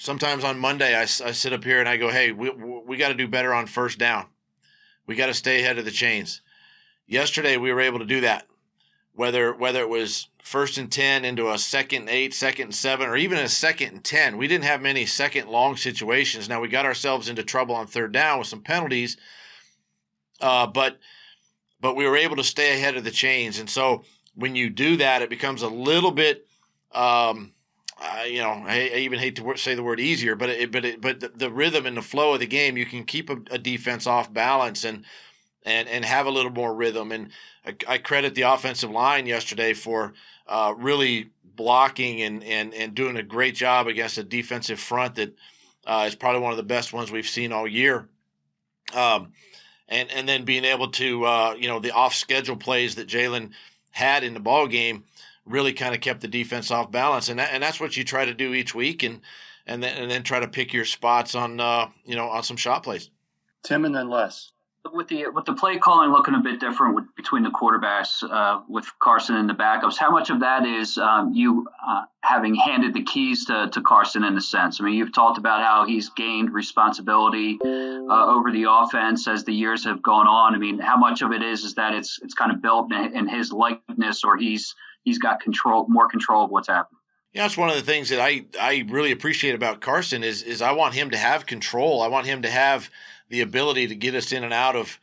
sometimes 0.00 0.44
on 0.44 0.58
Monday 0.58 0.96
I, 0.96 1.02
I 1.02 1.04
sit 1.04 1.52
up 1.52 1.62
here 1.62 1.78
and 1.78 1.88
I 1.88 1.96
go, 1.96 2.08
hey, 2.08 2.32
we 2.32 2.50
we 2.50 2.96
got 2.96 3.08
to 3.08 3.14
do 3.14 3.28
better 3.28 3.54
on 3.54 3.66
first 3.66 3.98
down. 3.98 4.26
We 5.06 5.14
got 5.14 5.26
to 5.26 5.34
stay 5.34 5.60
ahead 5.60 5.78
of 5.78 5.84
the 5.84 5.90
chains. 5.90 6.40
Yesterday 7.06 7.56
we 7.56 7.72
were 7.72 7.80
able 7.80 7.98
to 7.98 8.04
do 8.04 8.22
that. 8.22 8.46
Whether 9.14 9.52
whether 9.52 9.80
it 9.80 9.88
was 9.88 10.28
first 10.42 10.78
and 10.78 10.90
ten 10.90 11.24
into 11.24 11.50
a 11.50 11.58
second 11.58 12.02
and 12.02 12.10
eight, 12.10 12.34
second 12.34 12.64
and 12.64 12.74
seven, 12.74 13.08
or 13.08 13.16
even 13.16 13.38
a 13.38 13.48
second 13.48 13.88
and 13.94 14.04
ten, 14.04 14.36
we 14.36 14.48
didn't 14.48 14.64
have 14.64 14.80
many 14.80 15.06
second 15.06 15.48
long 15.48 15.76
situations. 15.76 16.48
Now 16.48 16.60
we 16.60 16.68
got 16.68 16.86
ourselves 16.86 17.28
into 17.28 17.42
trouble 17.42 17.74
on 17.74 17.86
third 17.86 18.12
down 18.12 18.38
with 18.38 18.48
some 18.48 18.62
penalties, 18.62 19.16
uh, 20.40 20.66
but 20.66 20.98
but 21.80 21.96
we 21.96 22.06
were 22.06 22.16
able 22.16 22.36
to 22.36 22.44
stay 22.44 22.74
ahead 22.74 22.96
of 22.96 23.04
the 23.04 23.10
chains. 23.10 23.58
And 23.58 23.68
so 23.68 24.04
when 24.34 24.54
you 24.54 24.70
do 24.70 24.96
that, 24.98 25.22
it 25.22 25.30
becomes 25.30 25.62
a 25.62 25.68
little 25.68 26.10
bit. 26.10 26.46
Um, 26.92 27.52
uh, 28.00 28.24
you 28.26 28.38
know, 28.38 28.64
I, 28.66 28.90
I, 28.94 28.98
even 28.98 29.18
hate 29.18 29.36
to 29.36 29.56
say 29.56 29.74
the 29.74 29.82
word 29.82 30.00
easier, 30.00 30.34
but 30.34 30.48
it, 30.48 30.72
but 30.72 30.84
it, 30.84 31.00
but 31.00 31.20
the, 31.20 31.28
the, 31.28 31.50
rhythm 31.50 31.84
and 31.84 31.96
the 31.96 32.02
flow 32.02 32.32
of 32.32 32.40
the 32.40 32.46
game, 32.46 32.78
you 32.78 32.86
can 32.86 33.04
keep 33.04 33.28
a, 33.28 33.36
a, 33.50 33.58
defense 33.58 34.06
off 34.06 34.32
balance 34.32 34.84
and 34.84 35.04
and 35.64 35.88
and 35.88 36.04
have 36.04 36.26
a 36.26 36.30
little 36.30 36.50
more 36.50 36.74
rhythm. 36.74 37.12
And 37.12 37.30
I, 37.66 37.76
I 37.88 37.98
credit 37.98 38.34
the 38.34 38.42
offensive 38.42 38.90
line 38.90 39.26
yesterday 39.26 39.74
for 39.74 40.14
uh, 40.46 40.74
really 40.76 41.30
blocking 41.56 42.22
and 42.22 42.42
and 42.44 42.74
and 42.74 42.94
doing 42.94 43.16
a 43.16 43.22
great 43.22 43.54
job 43.54 43.86
against 43.86 44.18
a 44.18 44.24
defensive 44.24 44.80
front 44.80 45.16
that 45.16 45.34
uh, 45.86 46.04
is 46.06 46.14
probably 46.14 46.40
one 46.40 46.52
of 46.52 46.56
the 46.56 46.62
best 46.62 46.92
ones 46.92 47.10
we've 47.10 47.28
seen 47.28 47.52
all 47.52 47.66
year. 47.66 48.08
Um, 48.94 49.32
and 49.88 50.10
and 50.10 50.28
then 50.28 50.44
being 50.44 50.64
able 50.64 50.88
to 50.88 51.24
uh, 51.24 51.54
you 51.58 51.68
know 51.68 51.80
the 51.80 51.92
off 51.92 52.14
schedule 52.14 52.56
plays 52.56 52.94
that 52.94 53.08
Jalen 53.08 53.50
had 53.90 54.24
in 54.24 54.34
the 54.34 54.40
ball 54.40 54.66
game 54.66 55.04
really 55.44 55.72
kind 55.72 55.94
of 55.94 56.00
kept 56.00 56.20
the 56.20 56.28
defense 56.28 56.70
off 56.70 56.90
balance, 56.90 57.28
and 57.28 57.38
that, 57.38 57.50
and 57.52 57.62
that's 57.62 57.80
what 57.80 57.96
you 57.96 58.04
try 58.04 58.24
to 58.24 58.34
do 58.34 58.54
each 58.54 58.74
week, 58.74 59.02
and 59.02 59.20
and 59.66 59.82
then 59.82 59.96
and 60.00 60.10
then 60.10 60.22
try 60.22 60.40
to 60.40 60.48
pick 60.48 60.72
your 60.72 60.84
spots 60.84 61.34
on 61.34 61.60
uh, 61.60 61.88
you 62.04 62.16
know 62.16 62.28
on 62.28 62.42
some 62.42 62.56
shot 62.56 62.82
plays. 62.82 63.10
Tim 63.62 63.84
and 63.84 63.94
then 63.94 64.08
Les. 64.08 64.52
With 64.94 65.08
the 65.08 65.28
with 65.28 65.44
the 65.44 65.52
play 65.52 65.76
calling 65.78 66.10
looking 66.10 66.34
a 66.34 66.40
bit 66.40 66.58
different 66.58 66.94
with, 66.94 67.04
between 67.14 67.42
the 67.42 67.50
quarterbacks 67.50 68.22
uh, 68.22 68.62
with 68.66 68.90
Carson 68.98 69.36
and 69.36 69.48
the 69.48 69.52
backups, 69.52 69.98
how 69.98 70.10
much 70.10 70.30
of 70.30 70.40
that 70.40 70.64
is 70.64 70.96
um, 70.96 71.34
you 71.34 71.68
uh, 71.86 72.04
having 72.22 72.54
handed 72.54 72.94
the 72.94 73.02
keys 73.02 73.44
to, 73.44 73.68
to 73.72 73.82
Carson 73.82 74.24
in 74.24 74.38
a 74.38 74.40
sense? 74.40 74.80
I 74.80 74.84
mean, 74.84 74.94
you've 74.94 75.12
talked 75.12 75.36
about 75.36 75.62
how 75.62 75.84
he's 75.84 76.08
gained 76.08 76.54
responsibility 76.54 77.58
uh, 77.62 78.34
over 78.34 78.50
the 78.50 78.64
offense 78.70 79.28
as 79.28 79.44
the 79.44 79.52
years 79.52 79.84
have 79.84 80.02
gone 80.02 80.26
on. 80.26 80.54
I 80.54 80.58
mean, 80.58 80.78
how 80.78 80.96
much 80.96 81.20
of 81.20 81.30
it 81.32 81.42
is 81.42 81.62
is 81.62 81.74
that 81.74 81.94
it's 81.94 82.18
it's 82.22 82.34
kind 82.34 82.50
of 82.50 82.62
built 82.62 82.90
in, 82.90 83.14
in 83.14 83.28
his 83.28 83.52
likeness, 83.52 84.24
or 84.24 84.38
he's 84.38 84.74
he's 85.04 85.18
got 85.18 85.40
control, 85.40 85.86
more 85.88 86.08
control 86.08 86.46
of 86.46 86.50
what's 86.50 86.68
happening. 86.68 86.98
Yeah, 87.32 87.42
that's 87.42 87.56
one 87.56 87.68
of 87.68 87.76
the 87.76 87.82
things 87.82 88.08
that 88.08 88.18
I, 88.18 88.46
I 88.60 88.84
really 88.88 89.12
appreciate 89.12 89.54
about 89.54 89.80
Carson 89.80 90.24
is 90.24 90.42
is 90.42 90.62
I 90.62 90.72
want 90.72 90.94
him 90.94 91.10
to 91.10 91.18
have 91.18 91.46
control. 91.46 92.02
I 92.02 92.08
want 92.08 92.26
him 92.26 92.42
to 92.42 92.50
have 92.50 92.90
the 93.30 93.40
ability 93.40 93.86
to 93.86 93.94
get 93.94 94.14
us 94.14 94.32
in 94.32 94.44
and 94.44 94.52
out 94.52 94.76
of 94.76 94.98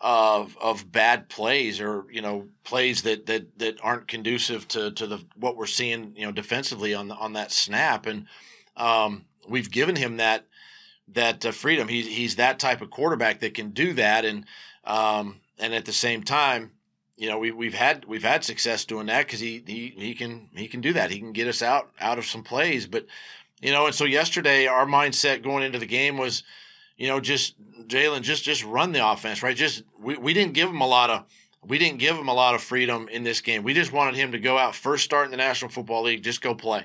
of 0.00 0.58
of 0.60 0.90
bad 0.90 1.28
plays 1.28 1.80
or 1.80 2.06
you 2.10 2.20
know 2.20 2.48
plays 2.64 3.02
that 3.02 3.26
that 3.26 3.58
that 3.58 3.78
aren't 3.82 4.08
conducive 4.08 4.66
to 4.66 4.90
to 4.92 5.06
the 5.06 5.24
what 5.36 5.56
we're 5.56 5.66
seeing 5.66 6.12
you 6.16 6.26
know 6.26 6.32
defensively 6.32 6.94
on 6.94 7.08
the, 7.08 7.14
on 7.14 7.34
that 7.34 7.52
snap. 7.52 8.06
And 8.06 8.26
um, 8.76 9.24
we've 9.48 9.70
given 9.70 9.94
him 9.94 10.16
that 10.16 10.46
that 11.08 11.46
uh, 11.46 11.52
freedom. 11.52 11.86
He's 11.86 12.08
he's 12.08 12.36
that 12.36 12.58
type 12.58 12.80
of 12.80 12.90
quarterback 12.90 13.40
that 13.40 13.54
can 13.54 13.70
do 13.70 13.92
that. 13.94 14.24
And 14.24 14.44
um, 14.84 15.40
and 15.58 15.74
at 15.74 15.84
the 15.84 15.92
same 15.92 16.24
time 16.24 16.72
you 17.16 17.28
know 17.28 17.38
we 17.38 17.52
we've 17.52 17.74
had 17.74 18.04
we've 18.06 18.24
had 18.24 18.42
success 18.42 18.84
doing 18.84 19.06
that 19.06 19.26
because 19.26 19.38
he 19.38 19.62
he 19.64 19.94
he 19.96 20.14
can 20.14 20.48
he 20.56 20.66
can 20.66 20.80
do 20.80 20.92
that. 20.94 21.12
He 21.12 21.20
can 21.20 21.32
get 21.32 21.46
us 21.46 21.62
out 21.62 21.90
out 22.00 22.18
of 22.18 22.26
some 22.26 22.42
plays. 22.42 22.88
But 22.88 23.06
you 23.60 23.70
know 23.70 23.86
and 23.86 23.94
so 23.94 24.04
yesterday 24.04 24.66
our 24.66 24.86
mindset 24.86 25.44
going 25.44 25.62
into 25.62 25.78
the 25.78 25.86
game 25.86 26.16
was 26.16 26.42
you 27.02 27.08
know, 27.08 27.18
just 27.18 27.56
Jalen, 27.88 28.22
just 28.22 28.44
just 28.44 28.62
run 28.62 28.92
the 28.92 29.04
offense, 29.04 29.42
right? 29.42 29.56
Just 29.56 29.82
we, 30.00 30.16
we 30.16 30.32
didn't 30.32 30.52
give 30.52 30.68
him 30.68 30.82
a 30.82 30.86
lot 30.86 31.10
of 31.10 31.24
we 31.66 31.76
didn't 31.76 31.98
give 31.98 32.16
him 32.16 32.28
a 32.28 32.32
lot 32.32 32.54
of 32.54 32.62
freedom 32.62 33.08
in 33.08 33.24
this 33.24 33.40
game. 33.40 33.64
We 33.64 33.74
just 33.74 33.92
wanted 33.92 34.14
him 34.14 34.30
to 34.30 34.38
go 34.38 34.56
out 34.56 34.76
first 34.76 35.02
start 35.02 35.24
in 35.24 35.32
the 35.32 35.36
National 35.36 35.68
Football 35.68 36.04
League, 36.04 36.22
just 36.22 36.40
go 36.40 36.54
play. 36.54 36.84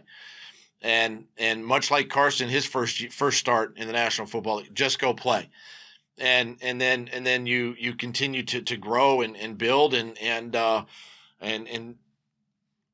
And 0.82 1.26
and 1.38 1.64
much 1.64 1.92
like 1.92 2.10
Carson, 2.10 2.50
his 2.50 2.66
first 2.66 3.14
first 3.14 3.38
start 3.38 3.78
in 3.78 3.86
the 3.86 3.94
National 3.94 4.26
Football 4.26 4.56
League, 4.56 4.74
just 4.74 4.98
go 4.98 5.14
play. 5.14 5.50
And 6.18 6.58
and 6.64 6.82
then 6.82 7.12
and 7.14 7.24
then 7.24 7.46
you 7.46 7.76
you 7.78 7.94
continue 7.94 8.42
to 8.42 8.64
to 8.64 8.76
grow 8.76 9.22
and, 9.22 9.38
and 9.38 9.56
build 9.56 9.94
and 9.94 10.18
and 10.18 10.56
uh, 10.56 10.86
and 11.40 11.68
and 11.68 11.96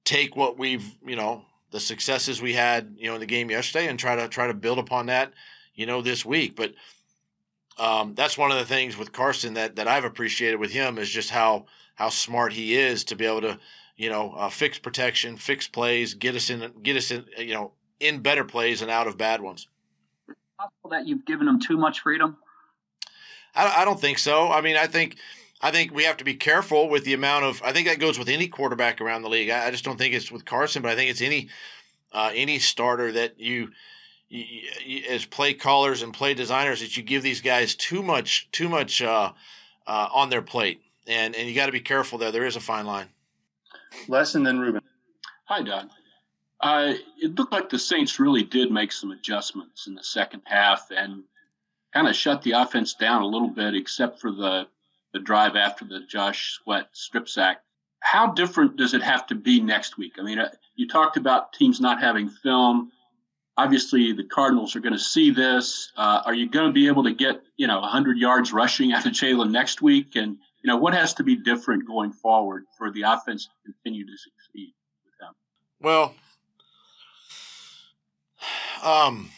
take 0.03 0.35
what 0.35 0.59
we've 0.59 0.93
you 1.07 1.15
know 1.15 1.45
the 1.71 1.79
successes 1.79 2.41
we 2.41 2.51
had 2.51 2.95
you 2.97 3.07
know 3.07 3.13
in 3.13 3.21
the 3.21 3.25
game 3.25 3.49
yesterday 3.49 3.87
and 3.87 3.97
try 3.97 4.17
to 4.17 4.27
try 4.27 4.47
to 4.47 4.53
build 4.53 4.77
upon 4.77 5.05
that 5.05 5.31
you 5.73 5.85
know 5.85 6.01
this 6.01 6.25
week. 6.25 6.57
But 6.57 6.73
um, 7.77 8.13
that's 8.13 8.37
one 8.37 8.51
of 8.51 8.57
the 8.57 8.65
things 8.65 8.97
with 8.97 9.11
Carson 9.11 9.55
that 9.55 9.75
that 9.77 9.87
I've 9.87 10.05
appreciated 10.05 10.57
with 10.57 10.71
him 10.71 10.97
is 10.97 11.09
just 11.09 11.29
how 11.29 11.65
how 11.95 12.09
smart 12.09 12.53
he 12.53 12.75
is 12.75 13.03
to 13.05 13.15
be 13.15 13.25
able 13.25 13.41
to 13.41 13.59
you 13.97 14.09
know 14.09 14.33
uh, 14.33 14.49
fix 14.49 14.77
protection, 14.79 15.37
fix 15.37 15.67
plays, 15.67 16.13
get 16.13 16.35
us 16.35 16.49
in 16.49 16.71
get 16.81 16.95
us 16.95 17.11
in 17.11 17.25
you 17.37 17.53
know 17.53 17.71
in 17.99 18.19
better 18.19 18.43
plays 18.43 18.81
and 18.81 18.91
out 18.91 19.07
of 19.07 19.17
bad 19.17 19.41
ones. 19.41 19.67
Possible 20.57 20.89
that 20.91 21.07
you've 21.07 21.25
given 21.25 21.47
him 21.47 21.59
too 21.59 21.77
much 21.77 22.01
freedom. 22.01 22.37
I, 23.55 23.81
I 23.81 23.85
don't 23.85 23.99
think 23.99 24.19
so. 24.19 24.51
I 24.51 24.61
mean, 24.61 24.77
I 24.77 24.87
think 24.87 25.17
I 25.61 25.71
think 25.71 25.93
we 25.93 26.03
have 26.03 26.17
to 26.17 26.23
be 26.23 26.35
careful 26.35 26.89
with 26.89 27.05
the 27.05 27.13
amount 27.13 27.45
of. 27.45 27.61
I 27.63 27.71
think 27.71 27.87
that 27.87 27.99
goes 27.99 28.19
with 28.19 28.29
any 28.29 28.47
quarterback 28.47 29.01
around 29.01 29.21
the 29.21 29.29
league. 29.29 29.49
I, 29.49 29.67
I 29.67 29.71
just 29.71 29.83
don't 29.83 29.97
think 29.97 30.13
it's 30.13 30.31
with 30.31 30.45
Carson, 30.45 30.81
but 30.81 30.91
I 30.91 30.95
think 30.95 31.09
it's 31.09 31.21
any 31.21 31.49
uh, 32.11 32.31
any 32.33 32.59
starter 32.59 33.11
that 33.13 33.39
you 33.39 33.69
as 35.09 35.25
play 35.25 35.53
callers 35.53 36.01
and 36.01 36.13
play 36.13 36.33
designers 36.33 36.79
that 36.81 36.97
you 36.97 37.03
give 37.03 37.23
these 37.23 37.41
guys 37.41 37.75
too 37.75 38.01
much 38.01 38.49
too 38.51 38.67
much 38.67 39.01
uh, 39.01 39.31
uh, 39.85 40.09
on 40.13 40.29
their 40.29 40.41
plate, 40.41 40.81
and 41.07 41.35
and 41.35 41.47
you 41.47 41.55
got 41.55 41.67
to 41.67 41.71
be 41.71 41.79
careful 41.79 42.17
there. 42.17 42.31
There 42.31 42.45
is 42.45 42.55
a 42.55 42.61
fine 42.61 42.85
line. 42.85 43.09
Lesson 44.07 44.43
then 44.43 44.59
Reuben. 44.59 44.81
Hi, 45.45 45.61
Doug. 45.61 45.89
Uh, 46.59 46.93
it 47.21 47.35
looked 47.35 47.51
like 47.51 47.69
the 47.69 47.77
Saints 47.77 48.19
really 48.19 48.43
did 48.43 48.71
make 48.71 48.91
some 48.91 49.11
adjustments 49.11 49.87
in 49.87 49.95
the 49.95 50.03
second 50.03 50.41
half 50.45 50.87
and 50.95 51.23
kind 51.93 52.07
of 52.07 52.15
shut 52.15 52.41
the 52.41 52.51
offense 52.51 52.93
down 52.93 53.21
a 53.21 53.27
little 53.27 53.49
bit, 53.49 53.75
except 53.75 54.19
for 54.19 54.31
the 54.31 54.67
the 55.13 55.19
drive 55.19 55.55
after 55.55 55.85
the 55.85 55.99
Josh 56.07 56.59
Sweat 56.63 56.87
strip 56.93 57.29
sack. 57.29 57.61
How 57.99 58.33
different 58.33 58.77
does 58.77 58.93
it 58.93 59.03
have 59.03 59.27
to 59.27 59.35
be 59.35 59.61
next 59.61 59.97
week? 59.97 60.13
I 60.19 60.23
mean, 60.23 60.39
uh, 60.39 60.49
you 60.75 60.87
talked 60.87 61.17
about 61.17 61.53
teams 61.53 61.79
not 61.79 62.01
having 62.01 62.29
film 62.29 62.91
obviously 63.57 64.13
the 64.13 64.23
Cardinals 64.23 64.75
are 64.75 64.79
going 64.79 64.93
to 64.93 64.99
see 64.99 65.31
this. 65.31 65.91
Uh, 65.95 66.21
are 66.25 66.33
you 66.33 66.49
going 66.49 66.67
to 66.67 66.73
be 66.73 66.87
able 66.87 67.03
to 67.03 67.13
get 67.13 67.41
you 67.57 67.67
know 67.67 67.79
100 67.79 68.17
yards 68.17 68.53
rushing 68.53 68.93
out 68.93 69.05
of 69.05 69.11
Jalen 69.11 69.51
next 69.51 69.81
week? 69.81 70.15
And 70.15 70.37
you 70.61 70.67
know 70.67 70.77
what 70.77 70.93
has 70.93 71.13
to 71.15 71.23
be 71.23 71.35
different 71.35 71.87
going 71.87 72.11
forward 72.11 72.65
for 72.77 72.91
the 72.91 73.03
offense 73.03 73.45
to 73.45 73.71
continue 73.71 74.05
to 74.05 74.17
succeed 74.17 74.73
with 75.05 75.13
them? 75.19 75.33
Well, 75.81 76.15
um, 78.83 79.29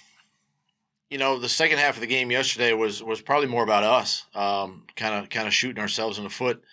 you 1.10 1.18
know 1.18 1.40
the 1.40 1.50
second 1.50 1.80
half 1.80 1.96
of 1.96 2.02
the 2.02 2.08
game 2.08 2.32
yesterday 2.32 2.74
was 2.74 3.04
was 3.04 3.22
probably 3.22 3.48
more 3.48 3.64
about 3.64 3.84
us, 3.84 4.26
kind 4.34 4.84
of 5.16 5.30
kind 5.30 5.48
of 5.48 5.54
shooting 5.54 5.82
ourselves 5.82 6.18
in 6.18 6.24
the 6.24 6.30
foot. 6.30 6.64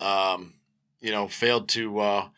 Um, 0.00 0.54
you 1.00 1.10
know, 1.12 1.28
failed 1.28 1.68
to. 1.70 1.98
Uh, 1.98 2.28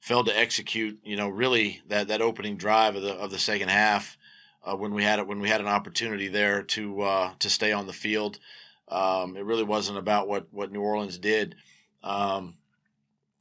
failed 0.00 0.26
to 0.26 0.38
execute, 0.38 0.98
you 1.02 1.16
know, 1.16 1.28
really 1.28 1.82
that, 1.88 2.08
that 2.08 2.22
opening 2.22 2.56
drive 2.56 2.96
of 2.96 3.02
the 3.02 3.14
of 3.14 3.30
the 3.30 3.38
second 3.38 3.68
half 3.68 4.16
uh, 4.64 4.76
when 4.76 4.94
we 4.94 5.02
had 5.02 5.18
it 5.18 5.26
when 5.26 5.40
we 5.40 5.48
had 5.48 5.60
an 5.60 5.66
opportunity 5.66 6.28
there 6.28 6.62
to 6.62 7.02
uh, 7.02 7.30
to 7.38 7.50
stay 7.50 7.72
on 7.72 7.86
the 7.86 7.92
field. 7.92 8.38
Um, 8.88 9.36
it 9.36 9.44
really 9.44 9.64
wasn't 9.64 9.98
about 9.98 10.28
what 10.28 10.46
what 10.52 10.72
New 10.72 10.80
Orleans 10.80 11.18
did, 11.18 11.56
um, 12.02 12.54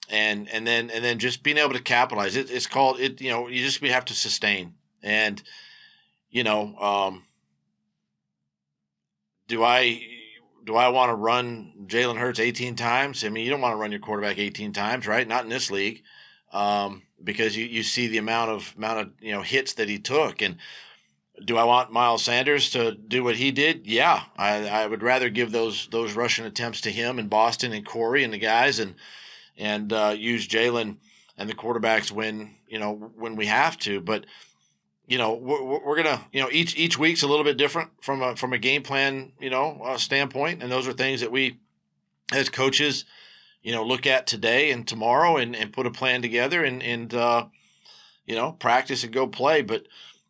and 0.09 0.49
and 0.49 0.65
then 0.65 0.89
and 0.89 1.03
then 1.03 1.19
just 1.19 1.43
being 1.43 1.57
able 1.57 1.73
to 1.73 1.81
capitalize. 1.81 2.35
It, 2.35 2.51
it's 2.51 2.67
called 2.67 2.99
it. 2.99 3.21
You 3.21 3.31
know, 3.31 3.47
you 3.47 3.63
just 3.63 3.81
have 3.81 4.05
to 4.05 4.13
sustain 4.13 4.73
and 5.03 5.41
you 6.29 6.43
know. 6.43 6.75
Um, 6.77 7.23
do 9.47 9.63
I 9.63 10.01
do 10.65 10.75
I 10.75 10.89
want 10.89 11.09
to 11.09 11.15
run 11.15 11.85
Jalen 11.87 12.17
Hurts 12.17 12.41
18 12.41 12.75
times? 12.75 13.23
I 13.23 13.29
mean, 13.29 13.45
you 13.45 13.49
don't 13.49 13.61
want 13.61 13.71
to 13.71 13.77
run 13.77 13.91
your 13.91 14.01
quarterback 14.01 14.37
18 14.37 14.73
times, 14.73 15.07
right? 15.07 15.25
Not 15.25 15.45
in 15.45 15.49
this 15.49 15.71
league 15.71 16.03
um, 16.51 17.03
because 17.23 17.55
you, 17.57 17.65
you 17.65 17.83
see 17.83 18.07
the 18.07 18.17
amount 18.17 18.51
of 18.51 18.73
amount 18.77 18.99
of 18.99 19.11
you 19.19 19.31
know 19.31 19.41
hits 19.41 19.73
that 19.73 19.89
he 19.89 19.99
took. 19.99 20.41
And 20.41 20.57
do 21.45 21.57
I 21.57 21.63
want 21.63 21.91
Miles 21.91 22.23
Sanders 22.23 22.69
to 22.71 22.93
do 22.93 23.23
what 23.23 23.35
he 23.35 23.51
did? 23.51 23.85
Yeah, 23.85 24.23
I, 24.37 24.67
I 24.67 24.87
would 24.87 25.03
rather 25.03 25.29
give 25.29 25.51
those 25.51 25.87
those 25.91 26.13
rushing 26.13 26.45
attempts 26.45 26.81
to 26.81 26.91
him 26.91 27.19
and 27.19 27.29
Boston 27.29 27.73
and 27.73 27.85
Corey 27.85 28.23
and 28.23 28.33
the 28.33 28.39
guys 28.39 28.79
and 28.79 28.95
and 29.57 29.91
uh, 29.91 30.15
use 30.17 30.47
Jalen 30.47 30.97
and 31.37 31.49
the 31.49 31.55
quarterbacks 31.55 32.11
when 32.11 32.55
you 32.67 32.79
know 32.79 32.93
when 33.15 33.35
we 33.35 33.47
have 33.47 33.77
to. 33.79 34.01
But 34.01 34.25
you 35.07 35.17
know 35.17 35.33
we're, 35.33 35.79
we're 35.79 35.95
gonna 35.95 36.21
you 36.31 36.41
know 36.41 36.49
each 36.51 36.75
each 36.77 36.97
week's 36.97 37.23
a 37.23 37.27
little 37.27 37.45
bit 37.45 37.57
different 37.57 37.91
from 38.01 38.21
a 38.21 38.35
from 38.35 38.53
a 38.53 38.57
game 38.57 38.83
plan 38.83 39.31
you 39.39 39.49
know 39.49 39.81
uh, 39.83 39.97
standpoint, 39.97 40.61
and 40.61 40.71
those 40.71 40.87
are 40.87 40.93
things 40.93 41.21
that 41.21 41.31
we 41.31 41.57
as 42.33 42.49
coaches 42.49 43.05
you 43.67 43.73
know, 43.73 43.83
look 43.83 44.07
at 44.07 44.25
today 44.25 44.71
and 44.71 44.87
tomorrow 44.87 45.35
and, 45.35 45.53
and 45.53 45.73
put 45.73 45.85
a 45.85 45.91
plan 45.91 46.21
together 46.21 46.63
and, 46.63 46.81
and 46.81 47.13
uh, 47.13 47.47
you 48.25 48.33
know, 48.33 48.53
practice 48.53 49.03
and 49.03 49.11
go 49.11 49.27
play. 49.27 49.61
But 49.61 49.87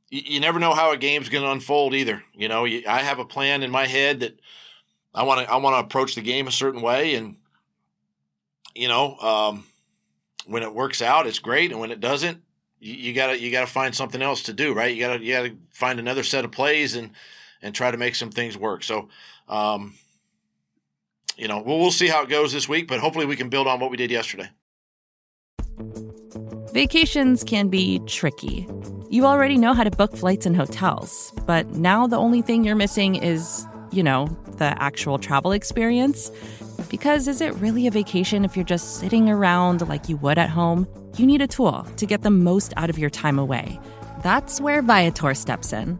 you, 0.10 0.24
you 0.26 0.40
never 0.40 0.58
know 0.58 0.74
how 0.74 0.92
a 0.92 0.98
game's 0.98 1.30
going 1.30 1.44
to 1.44 1.52
unfold 1.52 1.94
either. 1.94 2.24
You 2.34 2.48
know, 2.48 2.66
you, 2.66 2.82
I 2.88 3.04
have 3.04 3.20
a 3.20 3.26
plan 3.26 3.62
in 3.62 3.70
my 3.70 3.86
head 3.86 4.22
that 4.22 4.40
I 5.14 5.22
want 5.22 5.42
to 5.42 5.54
I 5.54 5.58
want 5.58 5.76
to 5.76 5.86
approach 5.86 6.16
the 6.16 6.24
game 6.24 6.48
a 6.48 6.52
certain 6.52 6.82
way, 6.82 7.14
and 7.14 7.36
you 8.74 8.88
know, 8.88 9.16
um, 9.18 9.66
when 10.48 10.64
it 10.64 10.74
works 10.74 11.04
out, 11.04 11.28
it's 11.28 11.38
great, 11.38 11.70
and 11.70 11.80
when 11.80 11.92
it 11.92 12.00
doesn't, 12.00 12.42
you, 12.80 12.96
you 12.96 13.14
gotta 13.14 13.40
you 13.40 13.52
gotta 13.52 13.68
find 13.68 13.94
something 13.94 14.24
else 14.24 14.42
to 14.44 14.54
do, 14.54 14.74
right? 14.74 14.96
You 14.96 15.00
gotta 15.00 15.24
you 15.24 15.34
gotta 15.34 15.56
find 15.70 16.00
another 16.00 16.24
set 16.24 16.44
of 16.44 16.52
plays 16.52 16.96
and 16.96 17.12
and 17.62 17.76
try 17.76 17.92
to 17.92 17.98
make 17.98 18.16
some 18.16 18.32
things 18.32 18.58
work. 18.58 18.82
So. 18.82 19.10
Um, 19.48 19.94
you 21.38 21.48
know, 21.48 21.62
we'll, 21.62 21.80
we'll 21.80 21.92
see 21.92 22.08
how 22.08 22.24
it 22.24 22.30
goes 22.30 22.52
this 22.52 22.68
week, 22.68 22.88
but 22.88 23.00
hopefully 23.00 23.26
we 23.26 23.36
can 23.36 23.50
build 23.50 23.68
on 23.68 23.80
what 23.80 23.92
we 23.92 23.98
did 23.98 24.12
yesterday. 24.12 24.50
Vacations 26.74 27.44
can 27.44 27.70
be 27.70 28.00
tricky. 28.06 28.68
You 29.10 29.26
already 29.26 29.58
know 29.58 29.74
how 29.74 29.84
to 29.84 29.92
book 29.92 30.16
flights 30.16 30.46
and 30.46 30.56
hotels, 30.56 31.34
but 31.46 31.66
now 31.72 32.08
the 32.08 32.18
only 32.18 32.42
thing 32.42 32.64
you're 32.64 32.76
missing 32.76 33.16
is, 33.16 33.66
you 33.92 34.04
know, 34.04 34.28
the 34.58 34.76
actual 34.82 35.18
travel 35.18 35.52
experience. 35.54 36.30
Because 36.90 37.28
is 37.28 37.42
it 37.42 37.54
really 37.56 37.88
a 37.88 37.92
vacation 37.92 38.46
if 38.46 38.56
you're 38.56 38.66
just 38.66 39.00
sitting 39.00 39.30
around 39.30 39.88
like 39.88 40.10
you 40.10 40.18
would 40.18 40.38
at 40.38 40.50
home? 40.50 40.88
You 41.18 41.26
need 41.26 41.42
a 41.42 41.48
tool 41.48 41.84
to 41.84 42.06
get 42.06 42.22
the 42.22 42.30
most 42.30 42.74
out 42.78 42.90
of 42.90 42.98
your 42.98 43.10
time 43.10 43.40
away. 43.40 43.80
That's 44.24 44.62
where 44.62 44.82
Viator 44.82 45.34
steps 45.34 45.74
in. 45.74 46.00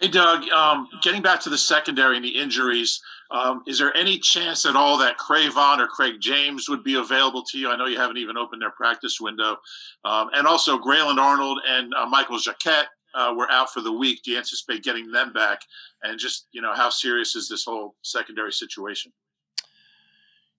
Hey, 0.00 0.06
Doug, 0.06 0.48
um, 0.50 0.88
getting 1.02 1.22
back 1.22 1.40
to 1.40 1.50
the 1.50 1.58
secondary 1.58 2.14
and 2.14 2.24
the 2.24 2.38
injuries, 2.38 3.02
um, 3.32 3.64
is 3.66 3.80
there 3.80 3.96
any 3.96 4.20
chance 4.20 4.64
at 4.64 4.76
all 4.76 4.96
that 4.98 5.18
Cre'Von 5.18 5.80
or 5.80 5.88
Craig 5.88 6.20
James 6.20 6.68
would 6.68 6.84
be 6.84 6.94
available 6.94 7.42
to 7.50 7.58
you? 7.58 7.68
I 7.68 7.76
know 7.76 7.86
you 7.86 7.98
haven't 7.98 8.16
even 8.16 8.36
opened 8.36 8.62
their 8.62 8.70
practice 8.70 9.20
window. 9.20 9.56
Um, 10.04 10.30
and 10.34 10.46
also, 10.46 10.78
Grayland 10.78 11.18
Arnold 11.18 11.58
and 11.66 11.92
uh, 11.94 12.06
Michael 12.06 12.38
Jacquet 12.38 12.84
uh, 13.12 13.34
were 13.36 13.50
out 13.50 13.72
for 13.72 13.80
the 13.80 13.90
week. 13.90 14.22
Do 14.22 14.30
you 14.30 14.36
anticipate 14.36 14.84
getting 14.84 15.10
them 15.10 15.32
back? 15.32 15.62
And 16.04 16.16
just, 16.16 16.46
you 16.52 16.62
know, 16.62 16.74
how 16.74 16.90
serious 16.90 17.34
is 17.34 17.48
this 17.48 17.64
whole 17.64 17.96
secondary 18.02 18.52
situation? 18.52 19.12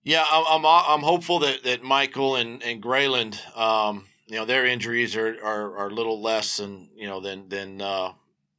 Yeah, 0.02 0.26
I'm, 0.30 0.44
I'm, 0.46 0.66
I'm 0.66 1.00
hopeful 1.00 1.38
that, 1.38 1.64
that 1.64 1.82
Michael 1.82 2.36
and, 2.36 2.62
and 2.62 2.82
Grayland, 2.82 3.40
um, 3.56 4.04
you 4.26 4.36
know, 4.36 4.44
their 4.44 4.66
injuries 4.66 5.16
are, 5.16 5.38
are, 5.42 5.78
are 5.78 5.88
a 5.88 5.94
little 5.94 6.20
less 6.20 6.58
than, 6.58 6.90
you 6.94 7.08
know, 7.08 7.20
than, 7.20 7.48
than, 7.48 7.80
uh, 7.80 8.12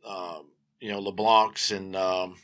uh, 0.04 0.40
you 0.82 0.92
know, 0.92 1.00
LeBlanc's 1.00 1.72
and 1.72 1.96
um, 1.96 2.36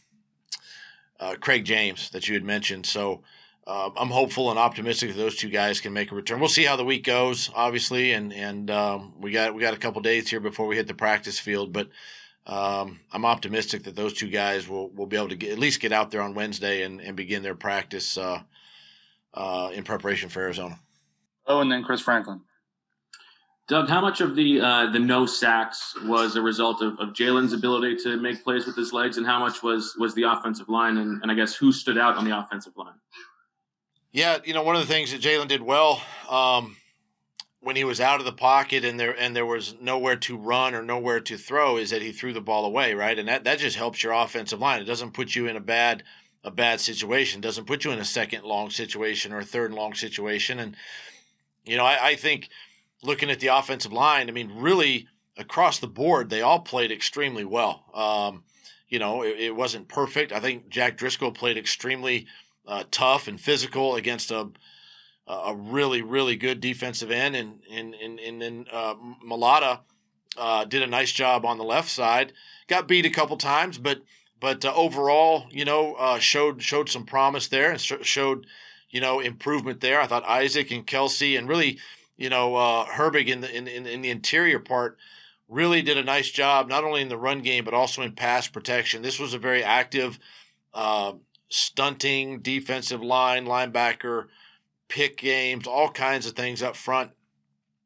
uh, 1.20 1.36
Craig 1.39 1.65
James 1.65 2.10
that 2.12 2.27
you 2.27 2.36
had 2.36 2.44
mentioned. 2.44 2.86
So 2.86 3.24
uh, 3.65 3.89
I'm 3.98 4.10
hopeful 4.10 4.50
and 4.50 4.60
optimistic 4.60 5.10
that 5.10 5.17
those 5.17 5.36
two 5.36 5.50
guys 5.50 5.82
can 5.82 5.91
make 5.91 6.12
a 6.12 6.15
return. 6.15 6.39
We'll 6.39 6.48
see 6.48 6.63
how 6.63 6.77
the 6.77 6.86
week 6.86 7.03
goes, 7.03 7.50
obviously, 7.53 8.13
and 8.13 8.32
and 8.32 8.71
um, 8.71 9.15
we 9.19 9.32
got 9.32 9.54
we 9.54 9.62
got 9.62 9.73
a 9.73 9.78
couple 9.78 10.02
days 10.02 10.30
here 10.30 10.39
before 10.39 10.67
we 10.67 10.78
hit 10.78 10.88
the 10.88 10.93
practice 10.93 11.39
field, 11.39 11.73
but. 11.73 11.89
Um, 12.50 13.02
I'm 13.12 13.26
optimistic 13.26 13.84
that 13.84 13.97
those 13.97 14.13
two 14.13 14.30
guys 14.30 14.69
will, 14.69 14.89
will 14.91 15.06
be 15.06 15.17
able 15.17 15.28
to 15.28 15.36
get, 15.36 15.52
at 15.52 15.60
least 15.60 15.82
get 15.82 15.91
out 15.91 16.12
there 16.12 16.21
on 16.21 16.34
Wednesday 16.34 16.84
and, 16.84 17.02
and 17.02 17.17
begin 17.17 17.43
their 17.43 17.56
practice 17.56 18.17
uh, 18.17 18.39
uh, 19.34 19.71
in 19.73 19.84
preparation 19.84 20.30
for 20.30 20.39
Arizona. 20.43 20.80
Oh, 21.45 21.60
and 21.60 21.69
then 21.69 21.84
Chris 21.84 22.00
Franklin. 22.00 22.39
Doug, 23.67 23.89
how 23.89 23.99
much 23.99 24.21
of 24.21 24.36
the 24.36 24.62
uh, 24.62 24.91
the 24.91 24.99
no 24.99 25.25
sacks 25.25 25.93
was 26.06 26.38
a 26.38 26.41
result 26.41 26.82
of, 26.82 26.97
of 26.99 27.10
Jalen's 27.10 27.51
ability 27.51 27.97
to 28.03 28.15
make 28.17 28.43
plays 28.43 28.65
with 28.65 28.77
his 28.77 28.93
legs, 28.93 29.17
and 29.17 29.25
how 29.25 29.39
much 29.39 29.62
was 29.62 29.95
was 29.99 30.15
the 30.15 30.23
offensive 30.23 30.69
line, 30.69 30.97
and, 30.97 31.21
and 31.21 31.30
I 31.30 31.36
guess 31.36 31.53
who 31.53 31.73
stood 31.73 31.97
out 31.97 32.15
on 32.15 32.23
the 32.23 32.38
offensive 32.38 32.77
line? 32.77 32.95
Yeah, 34.13 34.38
you 34.45 34.53
know, 34.53 34.63
one 34.63 34.75
of 34.75 34.82
the 34.82 34.91
things 34.91 35.12
that 35.12 35.21
Jalen 35.21 35.49
did 35.49 35.62
well 35.62 36.01
um, 36.30 36.77
when 37.60 37.75
he 37.75 37.84
was 37.84 37.99
out 37.99 38.21
of 38.21 38.25
the 38.25 38.32
pocket 38.32 38.86
and 38.86 38.97
there 38.97 39.12
and 39.19 39.36
there 39.36 39.45
was 39.45 39.75
nowhere 39.82 40.15
to 40.15 40.38
run 40.38 40.73
or 40.73 40.82
nowhere 40.82 41.19
to 41.19 41.38
throw 41.38 41.75
is 41.75 41.89
that 41.89 42.01
he 42.01 42.13
threw 42.13 42.32
the 42.32 42.39
ball 42.39 42.65
away, 42.65 42.93
right? 42.93 43.19
And 43.19 43.27
that, 43.27 43.43
that 43.43 43.60
just 43.60 43.75
helps 43.75 44.01
your 44.01 44.13
offensive 44.13 44.62
line. 44.62 44.82
It 44.82 44.86
doesn't 44.86 45.13
put 45.13 45.36
you 45.36 45.47
in 45.47 45.58
a 45.58 45.62
bad 45.62 46.03
a 46.45 46.51
bad 46.51 46.80
situation. 46.80 47.39
It 47.39 47.43
doesn't 47.43 47.65
put 47.65 47.84
you 47.84 47.91
in 47.91 47.99
a 47.99 48.06
second 48.06 48.45
long 48.45 48.69
situation 48.69 49.34
or 49.34 49.39
a 49.39 49.43
third 49.43 49.73
long 49.73 49.93
situation. 49.93 50.60
And 50.60 50.77
you 51.65 51.75
know, 51.75 51.84
I, 51.84 52.08
I 52.10 52.15
think 52.15 52.47
looking 53.04 53.30
at 53.30 53.40
the 53.40 53.48
offensive 53.48 53.94
line, 53.94 54.30
I 54.30 54.32
mean, 54.32 54.52
really 54.56 55.08
across 55.38 55.80
the 55.80 55.88
board, 55.88 56.30
they 56.30 56.42
all 56.42 56.60
played 56.60 56.92
extremely 56.92 57.46
well. 57.46 57.86
Um, 57.94 58.44
you 58.90 59.00
know, 59.00 59.24
it, 59.24 59.40
it, 59.40 59.56
wasn't 59.56 59.88
perfect. 59.88 60.32
I 60.32 60.40
think 60.40 60.70
Jack 60.70 60.98
Driscoll 60.98 61.32
played 61.32 61.58
extremely 61.58 62.28
uh, 62.66 62.84
tough 62.90 63.28
and 63.28 63.40
physical 63.40 63.96
against 63.96 64.32
a 64.32 64.50
a 65.28 65.54
really 65.54 66.02
really 66.02 66.38
good 66.38 66.62
defensive 66.62 67.12
end, 67.12 67.36
and 67.36 67.60
and 67.70 67.94
and, 67.96 68.20
and 68.20 68.42
then 68.42 68.66
uh, 68.72 68.96
uh, 70.38 70.66
did 70.66 70.82
a 70.82 70.88
nice 70.88 71.12
job 71.12 71.46
on 71.46 71.58
the 71.58 71.64
left 71.64 71.90
side. 71.90 72.34
Got 72.68 72.88
beat 72.88 73.06
a 73.06 73.10
couple 73.10 73.38
times, 73.38 73.78
but 73.78 74.02
but 74.40 74.64
uh, 74.64 74.74
overall, 74.74 75.48
you 75.52 75.66
know, 75.66 75.96
uh, 75.96 76.20
showed 76.20 76.62
showed 76.62 76.90
some 76.90 77.06
promise 77.06 77.48
there 77.48 77.72
and 77.72 77.82
showed 77.82 78.48
you 78.90 79.02
know 79.02 79.20
improvement 79.20 79.82
there. 79.82 80.00
I 80.00 80.08
thought 80.08 80.24
Isaac 80.26 80.72
and 80.72 80.88
Kelce 80.88 81.38
and 81.38 81.50
really 81.50 81.80
you 82.17 82.30
know, 82.30 82.56
uh, 82.56 82.86
Herbig 82.86 83.27
in 83.27 83.41
the 83.41 83.56
in, 83.56 83.67
in, 83.67 83.86
in 83.86 84.01
the 84.01 84.10
interior 84.10 84.60
part 84.60 84.97
really 85.47 85.82
did 85.82 85.97
a 85.97 86.03
nice 86.03 86.30
job, 86.30 86.67
not 86.67 86.84
only 86.84 87.01
in 87.01 87.10
the 87.10 87.17
run 87.17 87.41
game 87.41 87.63
but 87.63 87.73
also 87.73 88.01
in 88.01 88.12
pass 88.12 88.47
protection. 88.47 89.01
This 89.01 89.19
was 89.19 89.34
a 89.34 89.39
very 89.39 89.63
active, 89.63 90.19
uh, 90.73 91.13
stunting 91.49 92.39
defensive 92.39 93.01
line, 93.01 93.45
linebacker, 93.45 94.25
pick 94.89 95.17
games, 95.17 95.67
all 95.67 95.89
kinds 95.89 96.25
of 96.25 96.34
things 96.34 96.62
up 96.62 96.75
front. 96.75 97.12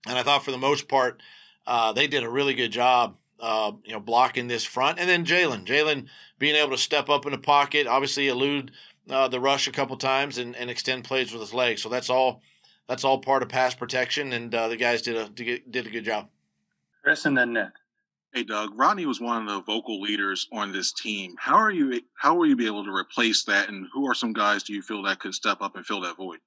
And 0.08 0.18
I 0.18 0.24
thought 0.24 0.44
for 0.44 0.52
the 0.52 0.58
most 0.58 0.88
part, 0.88 1.22
uh, 1.68 1.94
they 1.94 2.08
did 2.08 2.24
a 2.24 2.30
really 2.30 2.56
good 2.56 2.72
job, 2.72 3.18
uh, 3.40 3.72
you 3.84 3.94
know, 3.94 4.00
blocking 4.00 4.48
this 4.48 4.64
front. 4.64 5.00
And 5.00 5.08
then 5.08 5.26
Jalen, 5.26 5.66
Jalen 5.66 6.08
being 6.40 6.56
able 6.56 6.72
to 6.72 6.78
step 6.78 7.10
up 7.10 7.26
in 7.26 7.32
the 7.32 7.38
pocket, 7.38 7.86
obviously 7.86 8.28
elude 8.28 8.72
uh, 9.10 9.28
the 9.28 9.40
rush 9.40 9.68
a 9.68 9.72
couple 9.72 9.96
times 9.98 10.40
and, 10.40 10.56
and 10.56 10.70
extend 10.70 11.04
plays 11.04 11.32
with 11.32 11.42
his 11.42 11.54
legs. 11.54 11.84
So 11.84 11.90
that's 11.90 12.10
all 12.10 12.42
that's 12.88 13.04
all 13.04 13.20
part 13.20 13.44
of 13.44 13.50
pass 13.50 13.76
protection, 13.76 14.34
and 14.34 14.54
uh, 14.54 14.68
the 14.68 14.78
guys 14.78 15.02
did 15.02 15.16
a 15.16 15.30
did 15.30 15.88
a 15.88 15.90
good 15.90 16.06
job. 16.06 16.28
Chris 17.04 17.26
and 17.26 17.38
then 17.38 17.54
Nick. 17.54 17.72
Hey 18.34 18.44
Doug, 18.44 18.72
Rodney 18.76 19.06
was 19.06 19.20
one 19.20 19.42
of 19.42 19.48
the 19.48 19.62
vocal 19.62 20.00
leaders 20.00 20.48
on 20.54 20.72
this 20.72 20.94
team. 20.94 21.36
How 21.38 21.56
are 21.56 21.72
you? 21.72 22.02
How 22.16 22.34
will 22.34 22.48
you 22.48 22.56
be 22.56 22.66
able 22.66 22.86
to 22.86 22.92
replace 22.92 23.44
that? 23.44 23.70
And 23.70 23.88
who 23.94 24.08
are 24.08 24.14
some 24.14 24.32
guys 24.32 24.64
do 24.64 24.74
you 24.74 24.82
feel 24.82 25.04
that 25.04 25.20
could 25.20 25.34
step 25.34 25.62
up 25.62 25.76
and 25.76 25.86
fill 25.86 26.02
that 26.02 26.16
void? 26.16 26.40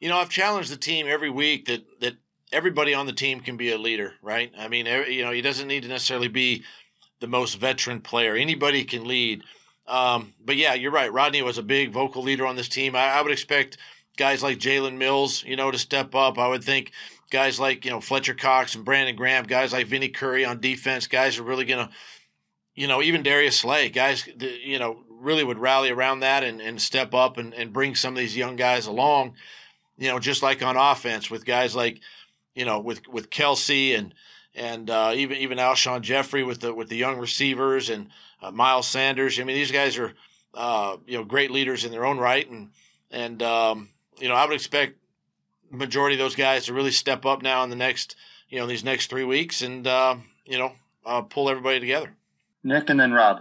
You 0.00 0.08
know, 0.08 0.16
I've 0.16 0.30
challenged 0.30 0.72
the 0.72 0.76
team 0.76 1.06
every 1.08 1.30
week 1.30 1.66
that 1.66 1.84
that 2.00 2.14
everybody 2.52 2.94
on 2.94 3.06
the 3.06 3.12
team 3.12 3.40
can 3.40 3.56
be 3.56 3.72
a 3.72 3.78
leader, 3.78 4.14
right? 4.22 4.50
I 4.58 4.68
mean, 4.68 4.86
you 4.86 5.24
know, 5.24 5.30
he 5.30 5.42
doesn't 5.42 5.68
need 5.68 5.82
to 5.82 5.88
necessarily 5.88 6.28
be 6.28 6.64
the 7.20 7.26
most 7.26 7.54
veteran 7.54 8.00
player. 8.00 8.34
Anybody 8.34 8.84
can 8.84 9.04
lead. 9.04 9.42
Um, 9.86 10.34
but 10.44 10.56
yeah, 10.56 10.74
you're 10.74 10.92
right. 10.92 11.12
Rodney 11.12 11.42
was 11.42 11.58
a 11.58 11.62
big 11.62 11.92
vocal 11.92 12.22
leader 12.22 12.46
on 12.46 12.56
this 12.56 12.68
team. 12.68 12.96
I, 12.96 13.08
I 13.08 13.22
would 13.22 13.32
expect 13.32 13.78
guys 14.16 14.42
like 14.42 14.58
Jalen 14.58 14.96
Mills, 14.96 15.44
you 15.44 15.56
know, 15.56 15.70
to 15.70 15.78
step 15.78 16.14
up. 16.14 16.38
I 16.38 16.48
would 16.48 16.64
think 16.64 16.92
guys 17.30 17.60
like, 17.60 17.84
you 17.84 17.90
know, 17.90 18.00
Fletcher 18.00 18.34
Cox 18.34 18.74
and 18.74 18.84
Brandon 18.84 19.16
Graham, 19.16 19.44
guys 19.44 19.72
like 19.72 19.86
Vinny 19.86 20.08
Curry 20.08 20.44
on 20.44 20.60
defense, 20.60 21.06
guys 21.06 21.38
are 21.38 21.42
really 21.42 21.64
going 21.64 21.86
to, 21.86 21.92
you 22.74 22.86
know, 22.86 23.02
even 23.02 23.22
Darius 23.22 23.60
Slay, 23.60 23.88
guys, 23.88 24.28
you 24.64 24.78
know, 24.78 25.02
really 25.10 25.44
would 25.44 25.58
rally 25.58 25.90
around 25.90 26.20
that 26.20 26.44
and, 26.44 26.60
and 26.60 26.80
step 26.80 27.14
up 27.14 27.38
and, 27.38 27.54
and 27.54 27.72
bring 27.72 27.94
some 27.94 28.14
of 28.14 28.18
these 28.18 28.36
young 28.36 28.56
guys 28.56 28.86
along, 28.86 29.34
you 29.96 30.08
know, 30.08 30.18
just 30.18 30.42
like 30.42 30.62
on 30.62 30.76
offense 30.76 31.30
with 31.30 31.44
guys 31.44 31.74
like, 31.74 32.00
you 32.54 32.64
know, 32.64 32.80
with, 32.80 33.06
with 33.08 33.30
Kelce 33.30 33.98
and, 33.98 34.14
and 34.56 34.88
uh, 34.88 35.12
even 35.14 35.36
even 35.36 35.58
Alshon 35.58 36.00
Jeffery 36.00 36.42
with 36.42 36.60
the 36.60 36.72
with 36.72 36.88
the 36.88 36.96
young 36.96 37.18
receivers 37.18 37.90
and 37.90 38.08
uh, 38.42 38.50
Miles 38.50 38.88
Sanders. 38.88 39.38
I 39.38 39.44
mean, 39.44 39.54
these 39.54 39.70
guys 39.70 39.98
are 39.98 40.14
uh, 40.54 40.96
you 41.06 41.18
know 41.18 41.24
great 41.24 41.50
leaders 41.50 41.84
in 41.84 41.92
their 41.92 42.06
own 42.06 42.18
right, 42.18 42.50
and 42.50 42.70
and 43.10 43.42
um, 43.42 43.90
you 44.18 44.28
know, 44.28 44.34
I 44.34 44.44
would 44.44 44.54
expect 44.54 44.98
majority 45.70 46.14
of 46.14 46.18
those 46.18 46.36
guys 46.36 46.66
to 46.66 46.74
really 46.74 46.90
step 46.90 47.26
up 47.26 47.42
now 47.42 47.62
in 47.64 47.70
the 47.70 47.76
next, 47.76 48.16
you 48.48 48.58
know, 48.58 48.66
these 48.66 48.84
next 48.84 49.10
three 49.10 49.24
weeks 49.24 49.62
and, 49.62 49.86
uh, 49.86 50.16
you 50.44 50.58
know, 50.58 50.72
uh, 51.04 51.22
pull 51.22 51.48
everybody 51.48 51.80
together. 51.80 52.14
Nick 52.62 52.90
and 52.90 52.98
then 52.98 53.12
Rob. 53.12 53.38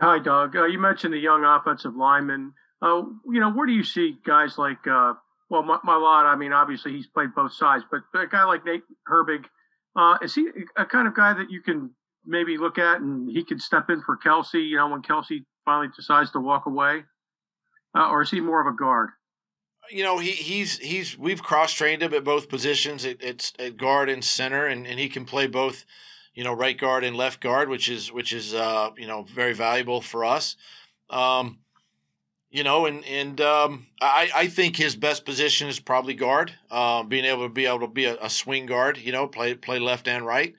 Hi, 0.00 0.18
Doug. 0.18 0.56
Uh, 0.56 0.66
you 0.66 0.78
mentioned 0.78 1.14
the 1.14 1.18
young 1.18 1.44
offensive 1.44 1.94
lineman. 1.96 2.52
Uh, 2.82 3.02
you 3.26 3.40
know, 3.40 3.50
where 3.50 3.66
do 3.66 3.72
you 3.72 3.84
see 3.84 4.16
guys 4.24 4.58
like, 4.58 4.86
uh, 4.86 5.14
well, 5.48 5.62
Mailata, 5.62 6.26
I 6.26 6.36
mean, 6.36 6.52
obviously 6.52 6.92
he's 6.92 7.06
played 7.06 7.34
both 7.34 7.52
sides, 7.52 7.84
but 7.90 8.00
a 8.18 8.26
guy 8.26 8.44
like 8.44 8.64
Nate 8.64 8.82
Herbig, 9.08 9.44
uh, 9.96 10.18
is 10.22 10.34
he 10.34 10.48
a 10.76 10.84
kind 10.84 11.06
of 11.06 11.14
guy 11.14 11.32
that 11.34 11.50
you 11.50 11.62
can 11.62 11.90
maybe 12.26 12.58
look 12.58 12.78
at 12.78 13.00
and 13.00 13.30
he 13.30 13.44
could 13.44 13.60
step 13.60 13.90
in 13.90 14.02
for 14.02 14.18
Kelce, 14.18 14.68
you 14.68 14.76
know, 14.76 14.88
when 14.88 15.02
Kelce 15.02 15.44
finally 15.64 15.88
decides 15.94 16.32
to 16.32 16.40
walk 16.40 16.66
away? 16.66 17.04
Uh, 17.96 18.08
or 18.08 18.22
is 18.22 18.30
he 18.30 18.40
more 18.40 18.60
of 18.60 18.66
a 18.66 18.76
guard? 18.76 19.10
You 19.90 20.02
know, 20.02 20.18
he, 20.18 20.30
he's 20.30 20.78
he's 20.78 21.18
we've 21.18 21.42
cross 21.42 21.72
trained 21.72 22.02
him 22.02 22.14
at 22.14 22.24
both 22.24 22.48
positions. 22.48 23.04
It, 23.04 23.18
it's 23.22 23.52
at 23.58 23.76
guard 23.76 24.08
and 24.08 24.24
center, 24.24 24.66
and, 24.66 24.86
and 24.86 24.98
he 24.98 25.08
can 25.08 25.24
play 25.24 25.46
both, 25.46 25.84
you 26.34 26.42
know, 26.42 26.52
right 26.52 26.76
guard 26.76 27.04
and 27.04 27.16
left 27.16 27.40
guard, 27.40 27.68
which 27.68 27.88
is 27.88 28.10
which 28.10 28.32
is 28.32 28.54
uh, 28.54 28.90
you 28.96 29.06
know 29.06 29.22
very 29.22 29.52
valuable 29.52 30.00
for 30.00 30.24
us. 30.24 30.56
Um, 31.10 31.58
you 32.54 32.62
know, 32.62 32.86
and 32.86 33.04
and 33.04 33.40
um, 33.40 33.88
I 34.00 34.30
I 34.34 34.46
think 34.46 34.76
his 34.76 34.94
best 34.94 35.24
position 35.24 35.68
is 35.68 35.80
probably 35.80 36.14
guard, 36.14 36.54
uh, 36.70 37.02
being 37.02 37.24
able 37.24 37.42
to 37.42 37.52
be 37.52 37.66
able 37.66 37.80
to 37.80 37.88
be 37.88 38.04
a, 38.04 38.16
a, 38.22 38.30
swing 38.30 38.66
guard. 38.66 38.96
You 38.96 39.10
know, 39.10 39.26
play 39.26 39.54
play 39.54 39.80
left 39.80 40.06
and 40.06 40.24
right. 40.24 40.54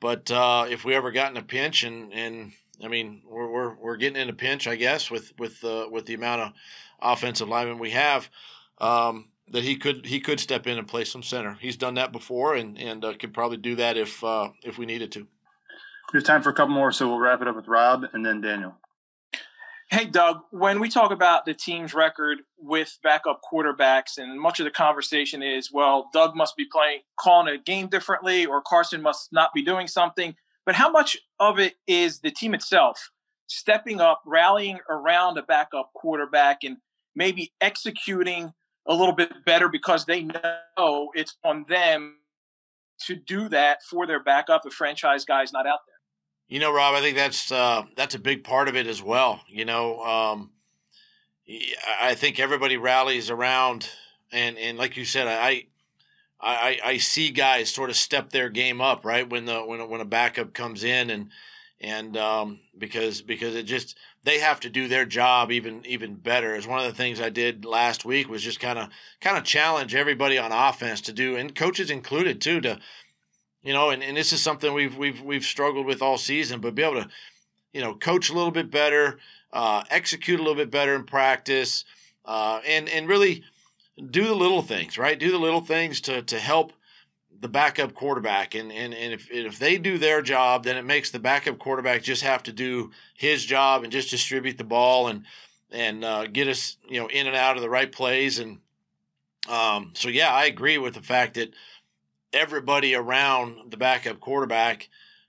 But 0.00 0.30
uh, 0.30 0.66
if 0.68 0.84
we 0.84 0.94
ever 0.94 1.10
got 1.10 1.30
in 1.30 1.38
a 1.38 1.42
pinch, 1.42 1.82
and 1.82 2.12
and 2.12 2.52
I 2.84 2.88
mean, 2.88 3.22
we're 3.26 3.48
we're, 3.48 3.74
we're 3.74 3.96
getting 3.96 4.20
in 4.20 4.28
a 4.28 4.34
pinch, 4.34 4.66
I 4.66 4.76
guess, 4.76 5.10
with 5.10 5.32
with 5.38 5.64
uh, 5.64 5.88
with 5.90 6.04
the 6.04 6.14
amount 6.14 6.42
of 6.42 6.52
offensive 7.00 7.48
linemen 7.48 7.78
we 7.78 7.90
have, 7.92 8.28
um, 8.80 9.28
that 9.50 9.62
he 9.62 9.76
could 9.76 10.06
he 10.06 10.20
could 10.20 10.40
step 10.40 10.66
in 10.66 10.78
and 10.78 10.86
play 10.86 11.04
some 11.04 11.22
center. 11.22 11.56
He's 11.60 11.76
done 11.76 11.94
that 11.94 12.12
before, 12.12 12.54
and 12.54 12.78
and 12.78 13.04
uh, 13.04 13.14
could 13.14 13.34
probably 13.34 13.56
do 13.56 13.76
that 13.76 13.96
if 13.96 14.22
uh, 14.22 14.50
if 14.62 14.78
we 14.78 14.86
needed 14.86 15.12
to. 15.12 15.26
We 16.12 16.18
have 16.18 16.24
time 16.24 16.42
for 16.42 16.50
a 16.50 16.54
couple 16.54 16.74
more, 16.74 16.90
so 16.90 17.08
we'll 17.08 17.20
wrap 17.20 17.40
it 17.40 17.48
up 17.48 17.54
with 17.54 17.68
Rob 17.68 18.04
and 18.12 18.26
then 18.26 18.40
Daniel. 18.40 18.74
Hey, 19.90 20.04
Doug, 20.04 20.42
when 20.50 20.78
we 20.78 20.88
talk 20.88 21.10
about 21.10 21.44
the 21.44 21.54
team's 21.54 21.94
record 21.94 22.38
with 22.56 22.96
backup 23.02 23.40
quarterbacks, 23.42 24.18
and 24.18 24.40
much 24.40 24.60
of 24.60 24.64
the 24.64 24.70
conversation 24.70 25.42
is, 25.42 25.72
well, 25.72 26.08
Doug 26.12 26.36
must 26.36 26.56
be 26.56 26.64
playing, 26.64 27.00
calling 27.18 27.52
a 27.52 27.58
game 27.58 27.88
differently, 27.88 28.46
or 28.46 28.62
Carson 28.62 29.02
must 29.02 29.32
not 29.32 29.52
be 29.52 29.62
doing 29.62 29.88
something. 29.88 30.36
But 30.64 30.76
how 30.76 30.90
much 30.90 31.16
of 31.40 31.58
it 31.58 31.74
is 31.88 32.20
the 32.20 32.30
team 32.30 32.54
itself 32.54 33.10
stepping 33.48 34.00
up, 34.00 34.22
rallying 34.24 34.78
around 34.88 35.38
a 35.38 35.42
backup 35.42 35.92
quarterback, 35.92 36.58
and 36.62 36.76
maybe 37.16 37.52
executing 37.60 38.52
a 38.86 38.94
little 38.94 39.14
bit 39.14 39.44
better 39.44 39.68
because 39.68 40.04
they 40.04 40.22
know 40.22 41.10
it's 41.14 41.36
on 41.44 41.64
them 41.68 42.16
to 43.06 43.16
do 43.16 43.48
that 43.48 43.82
for 43.82 44.06
their 44.06 44.22
backup 44.22 44.62
if 44.66 44.72
franchise 44.72 45.24
guy's 45.24 45.52
not 45.52 45.66
out 45.66 45.80
there? 45.86 45.96
You 46.48 46.60
know, 46.60 46.72
Rob, 46.72 46.94
I 46.94 47.00
think 47.00 47.16
that's 47.16 47.52
uh, 47.52 47.84
that's 47.96 48.14
a 48.14 48.18
big 48.18 48.44
part 48.44 48.68
of 48.68 48.76
it 48.76 48.86
as 48.86 49.02
well. 49.02 49.40
You 49.48 49.64
know, 49.64 50.02
um, 50.02 50.50
I 52.00 52.14
think 52.14 52.40
everybody 52.40 52.76
rallies 52.76 53.30
around, 53.30 53.88
and 54.32 54.58
and 54.58 54.78
like 54.78 54.96
you 54.96 55.04
said, 55.04 55.26
I. 55.26 55.66
I, 56.42 56.78
I 56.82 56.96
see 56.96 57.32
guys 57.32 57.70
sort 57.70 57.90
of 57.90 57.96
step 57.96 58.30
their 58.30 58.48
game 58.48 58.80
up 58.80 59.04
right 59.04 59.28
when 59.28 59.44
the 59.44 59.60
when 59.60 59.86
when 59.90 60.00
a 60.00 60.06
backup 60.06 60.54
comes 60.54 60.84
in 60.84 61.10
and 61.10 61.28
and 61.80 62.16
um, 62.16 62.60
because 62.76 63.22
because 63.22 63.54
it 63.54 63.64
just 63.64 63.96
they 64.22 64.38
have 64.38 64.60
to 64.60 64.70
do 64.70 64.88
their 64.88 65.06
job 65.06 65.50
even 65.50 65.84
even 65.86 66.14
better. 66.14 66.54
As 66.54 66.66
one 66.66 66.80
of 66.80 66.86
the 66.86 66.96
things 66.96 67.20
I 67.20 67.30
did 67.30 67.64
last 67.64 68.04
week 68.04 68.28
was 68.28 68.42
just 68.42 68.60
kind 68.60 68.78
of 68.78 68.88
kind 69.20 69.38
of 69.38 69.44
challenge 69.44 69.94
everybody 69.94 70.38
on 70.38 70.52
offense 70.52 71.00
to 71.02 71.12
do, 71.12 71.36
and 71.36 71.54
coaches 71.54 71.90
included 71.90 72.40
too, 72.40 72.60
to 72.60 72.78
you 73.62 73.72
know, 73.72 73.90
and, 73.90 74.02
and 74.02 74.16
this 74.16 74.32
is 74.32 74.42
something 74.42 74.72
we've 74.72 74.96
we've 74.96 75.20
we've 75.22 75.44
struggled 75.44 75.86
with 75.86 76.02
all 76.02 76.18
season, 76.18 76.60
but 76.60 76.74
be 76.74 76.82
able 76.82 77.02
to, 77.02 77.08
you 77.72 77.80
know, 77.80 77.94
coach 77.94 78.30
a 78.30 78.34
little 78.34 78.50
bit 78.50 78.70
better, 78.70 79.18
uh, 79.52 79.84
execute 79.90 80.38
a 80.38 80.42
little 80.42 80.56
bit 80.56 80.70
better 80.70 80.94
in 80.94 81.04
practice, 81.04 81.84
uh, 82.24 82.60
and 82.66 82.88
and 82.88 83.08
really 83.08 83.42
do 84.10 84.26
the 84.26 84.34
little 84.34 84.62
things, 84.62 84.96
right? 84.96 85.18
Do 85.18 85.30
the 85.30 85.38
little 85.38 85.60
things 85.60 86.00
to 86.02 86.22
to 86.22 86.38
help 86.38 86.72
the 87.40 87.48
backup 87.48 87.94
quarterback, 87.94 88.54
and 88.54 88.70
and 88.70 88.94
and 88.94 89.12
if 89.12 89.30
if 89.30 89.58
they 89.58 89.78
do 89.78 89.98
their 89.98 90.22
job, 90.22 90.64
then 90.64 90.76
it 90.76 90.84
makes 90.84 91.10
the 91.10 91.18
backup 91.18 91.58
quarterback 91.58 92.02
just 92.02 92.22
have 92.22 92.42
to 92.44 92.52
do 92.52 92.90
his 93.16 93.44
job 93.44 93.82
and 93.82 93.92
just 93.92 94.10
distribute 94.10 94.58
the 94.58 94.64
ball 94.64 95.08
and 95.08 95.24
and 95.70 96.04
uh, 96.04 96.26
get 96.26 96.48
us 96.48 96.76
you 96.88 97.00
know 97.00 97.08
in 97.08 97.26
and 97.26 97.36
out 97.36 97.56
of 97.56 97.62
the 97.62 97.70
right 97.70 97.90
plays 97.92 98.38
and 98.38 98.58
um, 99.48 99.92
so 99.94 100.08
yeah, 100.08 100.32
I 100.32 100.44
agree 100.44 100.78
with 100.78 100.94
the 100.94 101.02
fact 101.02 101.34
that 101.34 101.54
everybody 102.32 102.94
around 102.94 103.70
the 103.70 103.76
backup 103.76 104.20
quarterback, 104.20 104.88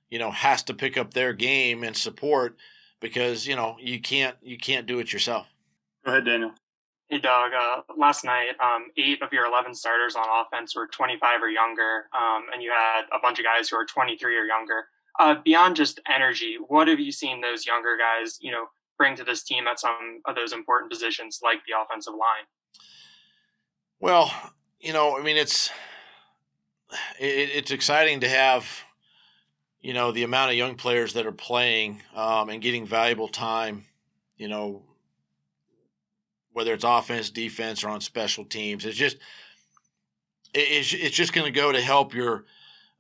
you 0.10 0.20
know, 0.20 0.32
has 0.32 0.64
to 0.64 0.74
pick 0.74 0.98
up 0.98 1.14
their 1.14 1.34
game 1.34 1.84
and 1.84 1.96
support 1.96 2.58
because 3.00 3.48
you 3.48 3.56
know 3.56 3.78
you 3.80 4.00
can't 4.00 4.36
you 4.42 4.58
can't 4.58 4.86
do 4.86 5.00
it 5.00 5.14
yourself. 5.14 5.48
Go 6.06 6.12
ahead, 6.12 6.26
Daniel. 6.26 6.52
Hey, 7.12 7.20
Doug. 7.20 7.52
Uh, 7.52 7.82
last 7.98 8.24
night, 8.24 8.52
um, 8.64 8.86
eight 8.96 9.22
of 9.22 9.34
your 9.34 9.46
11 9.46 9.76
starters 9.76 10.16
on 10.16 10.24
offense 10.30 10.74
were 10.74 10.88
25 10.88 11.44
or 11.44 11.50
younger, 11.50 12.06
um, 12.16 12.46
and 12.54 12.64
you 12.64 12.72
had 12.72 13.02
a 13.12 13.20
bunch 13.22 13.38
of 13.38 13.44
guys 13.44 13.68
who 13.68 13.76
are 13.76 13.86
23 13.86 14.38
or 14.38 14.46
younger. 14.46 14.86
Uh, 15.20 15.36
beyond 15.44 15.76
just 15.76 16.00
energy, 16.10 16.56
what 16.70 16.88
have 16.88 17.02
you 17.02 17.12
seen 17.12 17.42
those 17.42 17.66
younger 17.66 17.98
guys, 17.98 18.38
you 18.40 18.50
know, 18.50 18.68
bring 18.98 19.14
to 19.18 19.26
this 19.26 19.44
team 19.44 19.68
at 19.68 19.78
some 19.78 20.22
of 20.26 20.36
those 20.36 20.54
important 20.54 20.90
positions, 20.90 21.42
like 21.44 21.58
the 21.68 21.74
offensive 21.78 22.14
line? 22.14 22.48
Well, 24.00 24.34
you 24.80 24.94
know, 24.94 25.20
I 25.20 25.22
mean, 25.22 25.36
it's 25.36 25.70
it, 27.20 27.50
it's 27.54 27.72
exciting 27.72 28.22
to 28.22 28.30
have 28.30 28.66
you 29.82 29.94
know 29.94 30.14
the 30.14 30.24
amount 30.24 30.52
of 30.52 30.56
young 30.56 30.76
players 30.76 31.12
that 31.16 31.26
are 31.26 31.34
playing 31.34 32.02
um, 32.16 32.48
and 32.48 32.62
getting 32.62 32.86
valuable 32.86 33.28
time 33.28 33.84
you 34.38 34.48
know 34.48 34.84
whether 36.54 36.74
it's 36.74 36.84
offense 36.84 37.30
defense 37.30 37.84
or 37.84 37.90
on 37.90 38.02
special 38.02 38.46
teams. 38.46 38.86
It's 38.86 38.98
just 38.98 39.18
it's, 40.54 40.94
it's 40.94 41.16
just 41.16 41.34
going 41.34 41.46
to 41.46 41.60
go 41.60 41.72
to 41.72 41.82
help 41.82 42.14
your 42.14 42.46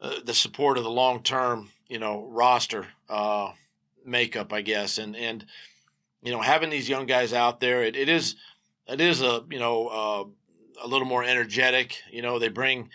uh, 0.01 0.15
the 0.23 0.33
support 0.33 0.77
of 0.77 0.83
the 0.83 0.89
long 0.89 1.23
term 1.23 1.69
you 1.87 1.99
know 1.99 2.25
roster 2.29 2.87
uh, 3.09 3.51
makeup 4.05 4.53
i 4.53 4.61
guess. 4.61 4.97
And 4.97 5.15
and 5.15 5.45
you 6.23 6.31
know 6.31 6.41
having 6.41 6.69
these 6.69 6.89
young 6.89 7.05
guys 7.05 7.33
out 7.33 7.59
there 7.59 7.83
it, 7.83 7.95
it 7.95 8.09
is 8.09 8.35
it 8.87 9.01
is 9.01 9.21
a 9.21 9.43
you 9.49 9.59
know 9.59 9.87
uh, 9.87 10.23
a 10.83 10.87
little 10.87 11.07
more 11.07 11.23
energetic 11.23 11.97
you 12.11 12.21
know 12.21 12.39
they 12.39 12.49
bring 12.49 12.89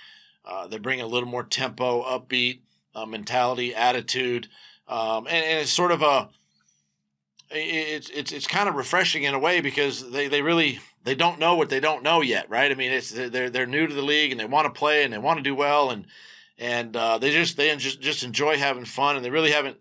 uh, 0.46 0.66
they 0.68 0.78
bring 0.78 1.00
a 1.00 1.06
little 1.06 1.28
more 1.28 1.42
tempo, 1.42 2.04
upbeat 2.04 2.60
uh, 2.94 3.04
mentality, 3.04 3.74
attitude, 3.74 4.48
um, 4.88 5.26
and, 5.26 5.44
and, 5.44 5.60
it's 5.60 5.72
sort 5.72 5.90
of 5.90 6.02
a 6.02 6.28
it's 7.50 8.10
it's 8.10 8.32
it's 8.32 8.46
kind 8.46 8.68
of 8.68 8.74
refreshing 8.74 9.22
in 9.22 9.34
a 9.34 9.38
way 9.38 9.60
because 9.60 10.10
they, 10.10 10.28
they 10.28 10.42
really 10.42 10.80
they 11.04 11.14
don't 11.14 11.38
know 11.38 11.54
what 11.54 11.68
they 11.68 11.80
don't 11.80 12.02
know 12.02 12.20
yet, 12.20 12.50
right? 12.50 12.70
I 12.70 12.74
mean, 12.74 12.92
it's 12.92 13.10
they're 13.10 13.50
they're 13.50 13.66
new 13.66 13.86
to 13.86 13.94
the 13.94 14.02
league 14.02 14.32
and 14.32 14.40
they 14.40 14.46
want 14.46 14.66
to 14.66 14.78
play 14.78 15.04
and 15.04 15.12
they 15.12 15.18
want 15.18 15.38
to 15.38 15.42
do 15.42 15.54
well 15.54 15.90
and 15.90 16.06
and 16.58 16.96
uh, 16.96 17.18
they 17.18 17.30
just 17.30 17.56
they 17.56 17.74
just 17.76 18.00
just 18.00 18.22
enjoy 18.22 18.56
having 18.56 18.84
fun 18.84 19.16
and 19.16 19.24
they 19.24 19.30
really 19.30 19.52
haven't 19.52 19.78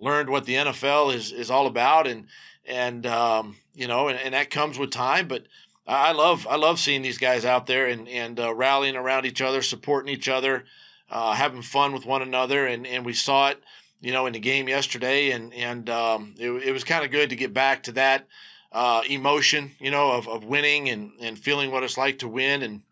learned 0.00 0.30
what 0.30 0.44
the 0.46 0.54
NFL 0.54 1.14
is 1.14 1.32
is 1.32 1.50
all 1.50 1.66
about 1.66 2.06
and 2.06 2.26
and 2.66 3.06
um, 3.06 3.56
you 3.74 3.86
know 3.88 4.08
and, 4.08 4.18
and 4.18 4.34
that 4.34 4.50
comes 4.50 4.78
with 4.78 4.90
time, 4.90 5.28
but 5.28 5.44
I 5.86 6.12
love 6.12 6.46
I 6.48 6.56
love 6.56 6.80
seeing 6.80 7.02
these 7.02 7.18
guys 7.18 7.44
out 7.44 7.66
there 7.66 7.86
and 7.86 8.08
and 8.08 8.40
uh, 8.40 8.54
rallying 8.54 8.96
around 8.96 9.26
each 9.26 9.40
other, 9.40 9.62
supporting 9.62 10.12
each 10.12 10.28
other, 10.28 10.64
uh, 11.10 11.34
having 11.34 11.62
fun 11.62 11.92
with 11.92 12.04
one 12.04 12.22
another, 12.22 12.66
and 12.66 12.86
and 12.86 13.04
we 13.04 13.12
saw 13.12 13.50
it, 13.50 13.62
you 14.00 14.12
know, 14.12 14.26
in 14.26 14.32
the 14.32 14.38
game 14.40 14.68
yesterday, 14.68 15.30
and 15.30 15.52
and 15.54 15.88
um, 15.90 16.34
it, 16.38 16.50
it 16.50 16.72
was 16.72 16.84
kind 16.84 17.04
of 17.04 17.10
good 17.10 17.30
to 17.30 17.36
get 17.36 17.52
back 17.52 17.84
to 17.84 17.92
that 17.92 18.26
uh, 18.72 19.02
emotion, 19.08 19.72
you 19.78 19.90
know, 19.90 20.12
of, 20.12 20.28
of 20.28 20.44
winning 20.44 20.88
and 20.88 21.12
and 21.20 21.38
feeling 21.38 21.70
what 21.70 21.82
it's 21.82 21.98
like 21.98 22.18
to 22.20 22.28
win 22.28 22.62
and 22.62 22.82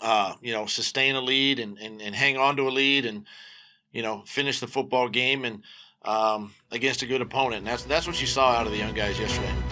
uh, 0.00 0.34
you 0.40 0.52
know 0.52 0.66
sustain 0.66 1.14
a 1.14 1.20
lead 1.20 1.58
and, 1.58 1.78
and 1.78 2.00
and 2.00 2.14
hang 2.14 2.36
on 2.36 2.56
to 2.56 2.68
a 2.68 2.70
lead 2.70 3.06
and 3.06 3.26
you 3.92 4.02
know 4.02 4.22
finish 4.26 4.60
the 4.60 4.66
football 4.66 5.08
game 5.08 5.44
and 5.44 5.62
um, 6.04 6.54
against 6.70 7.02
a 7.02 7.06
good 7.06 7.20
opponent. 7.20 7.58
And 7.58 7.66
that's 7.66 7.84
that's 7.84 8.06
what 8.06 8.20
you 8.20 8.26
saw 8.26 8.52
out 8.52 8.66
of 8.66 8.72
the 8.72 8.78
young 8.78 8.94
guys 8.94 9.18
yesterday. 9.18 9.71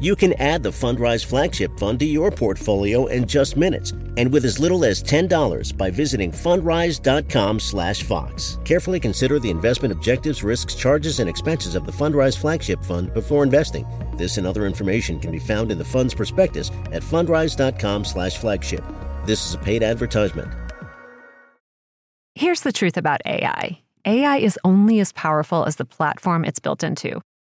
You 0.00 0.16
can 0.16 0.32
add 0.34 0.62
the 0.62 0.70
Fundrise 0.70 1.24
flagship 1.24 1.78
fund 1.78 1.98
to 2.00 2.04
your 2.04 2.30
portfolio 2.30 3.06
in 3.06 3.26
just 3.26 3.56
minutes 3.56 3.92
and 4.16 4.32
with 4.32 4.44
as 4.44 4.58
little 4.58 4.84
as 4.84 5.02
$10 5.02 5.76
by 5.76 5.90
visiting 5.90 6.30
fundrise.com/fox. 6.30 8.58
Carefully 8.64 9.00
consider 9.00 9.38
the 9.38 9.50
investment 9.50 9.92
objectives, 9.92 10.44
risks, 10.44 10.74
charges 10.74 11.20
and 11.20 11.28
expenses 11.28 11.74
of 11.74 11.86
the 11.86 11.92
Fundrise 11.92 12.38
flagship 12.38 12.84
fund 12.84 13.12
before 13.14 13.42
investing. 13.42 13.86
This 14.16 14.38
and 14.38 14.46
other 14.46 14.66
information 14.66 15.18
can 15.18 15.30
be 15.30 15.38
found 15.38 15.72
in 15.72 15.78
the 15.78 15.84
fund's 15.84 16.14
prospectus 16.14 16.70
at 16.92 17.02
fundrise.com/flagship. 17.02 18.84
This 19.26 19.46
is 19.46 19.54
a 19.54 19.58
paid 19.58 19.82
advertisement. 19.82 20.52
Here's 22.34 22.62
the 22.62 22.72
truth 22.72 22.96
about 22.96 23.20
AI. 23.24 23.80
AI 24.04 24.36
is 24.38 24.58
only 24.64 25.00
as 25.00 25.12
powerful 25.12 25.64
as 25.64 25.76
the 25.76 25.84
platform 25.84 26.44
it's 26.44 26.58
built 26.58 26.82
into. 26.82 27.20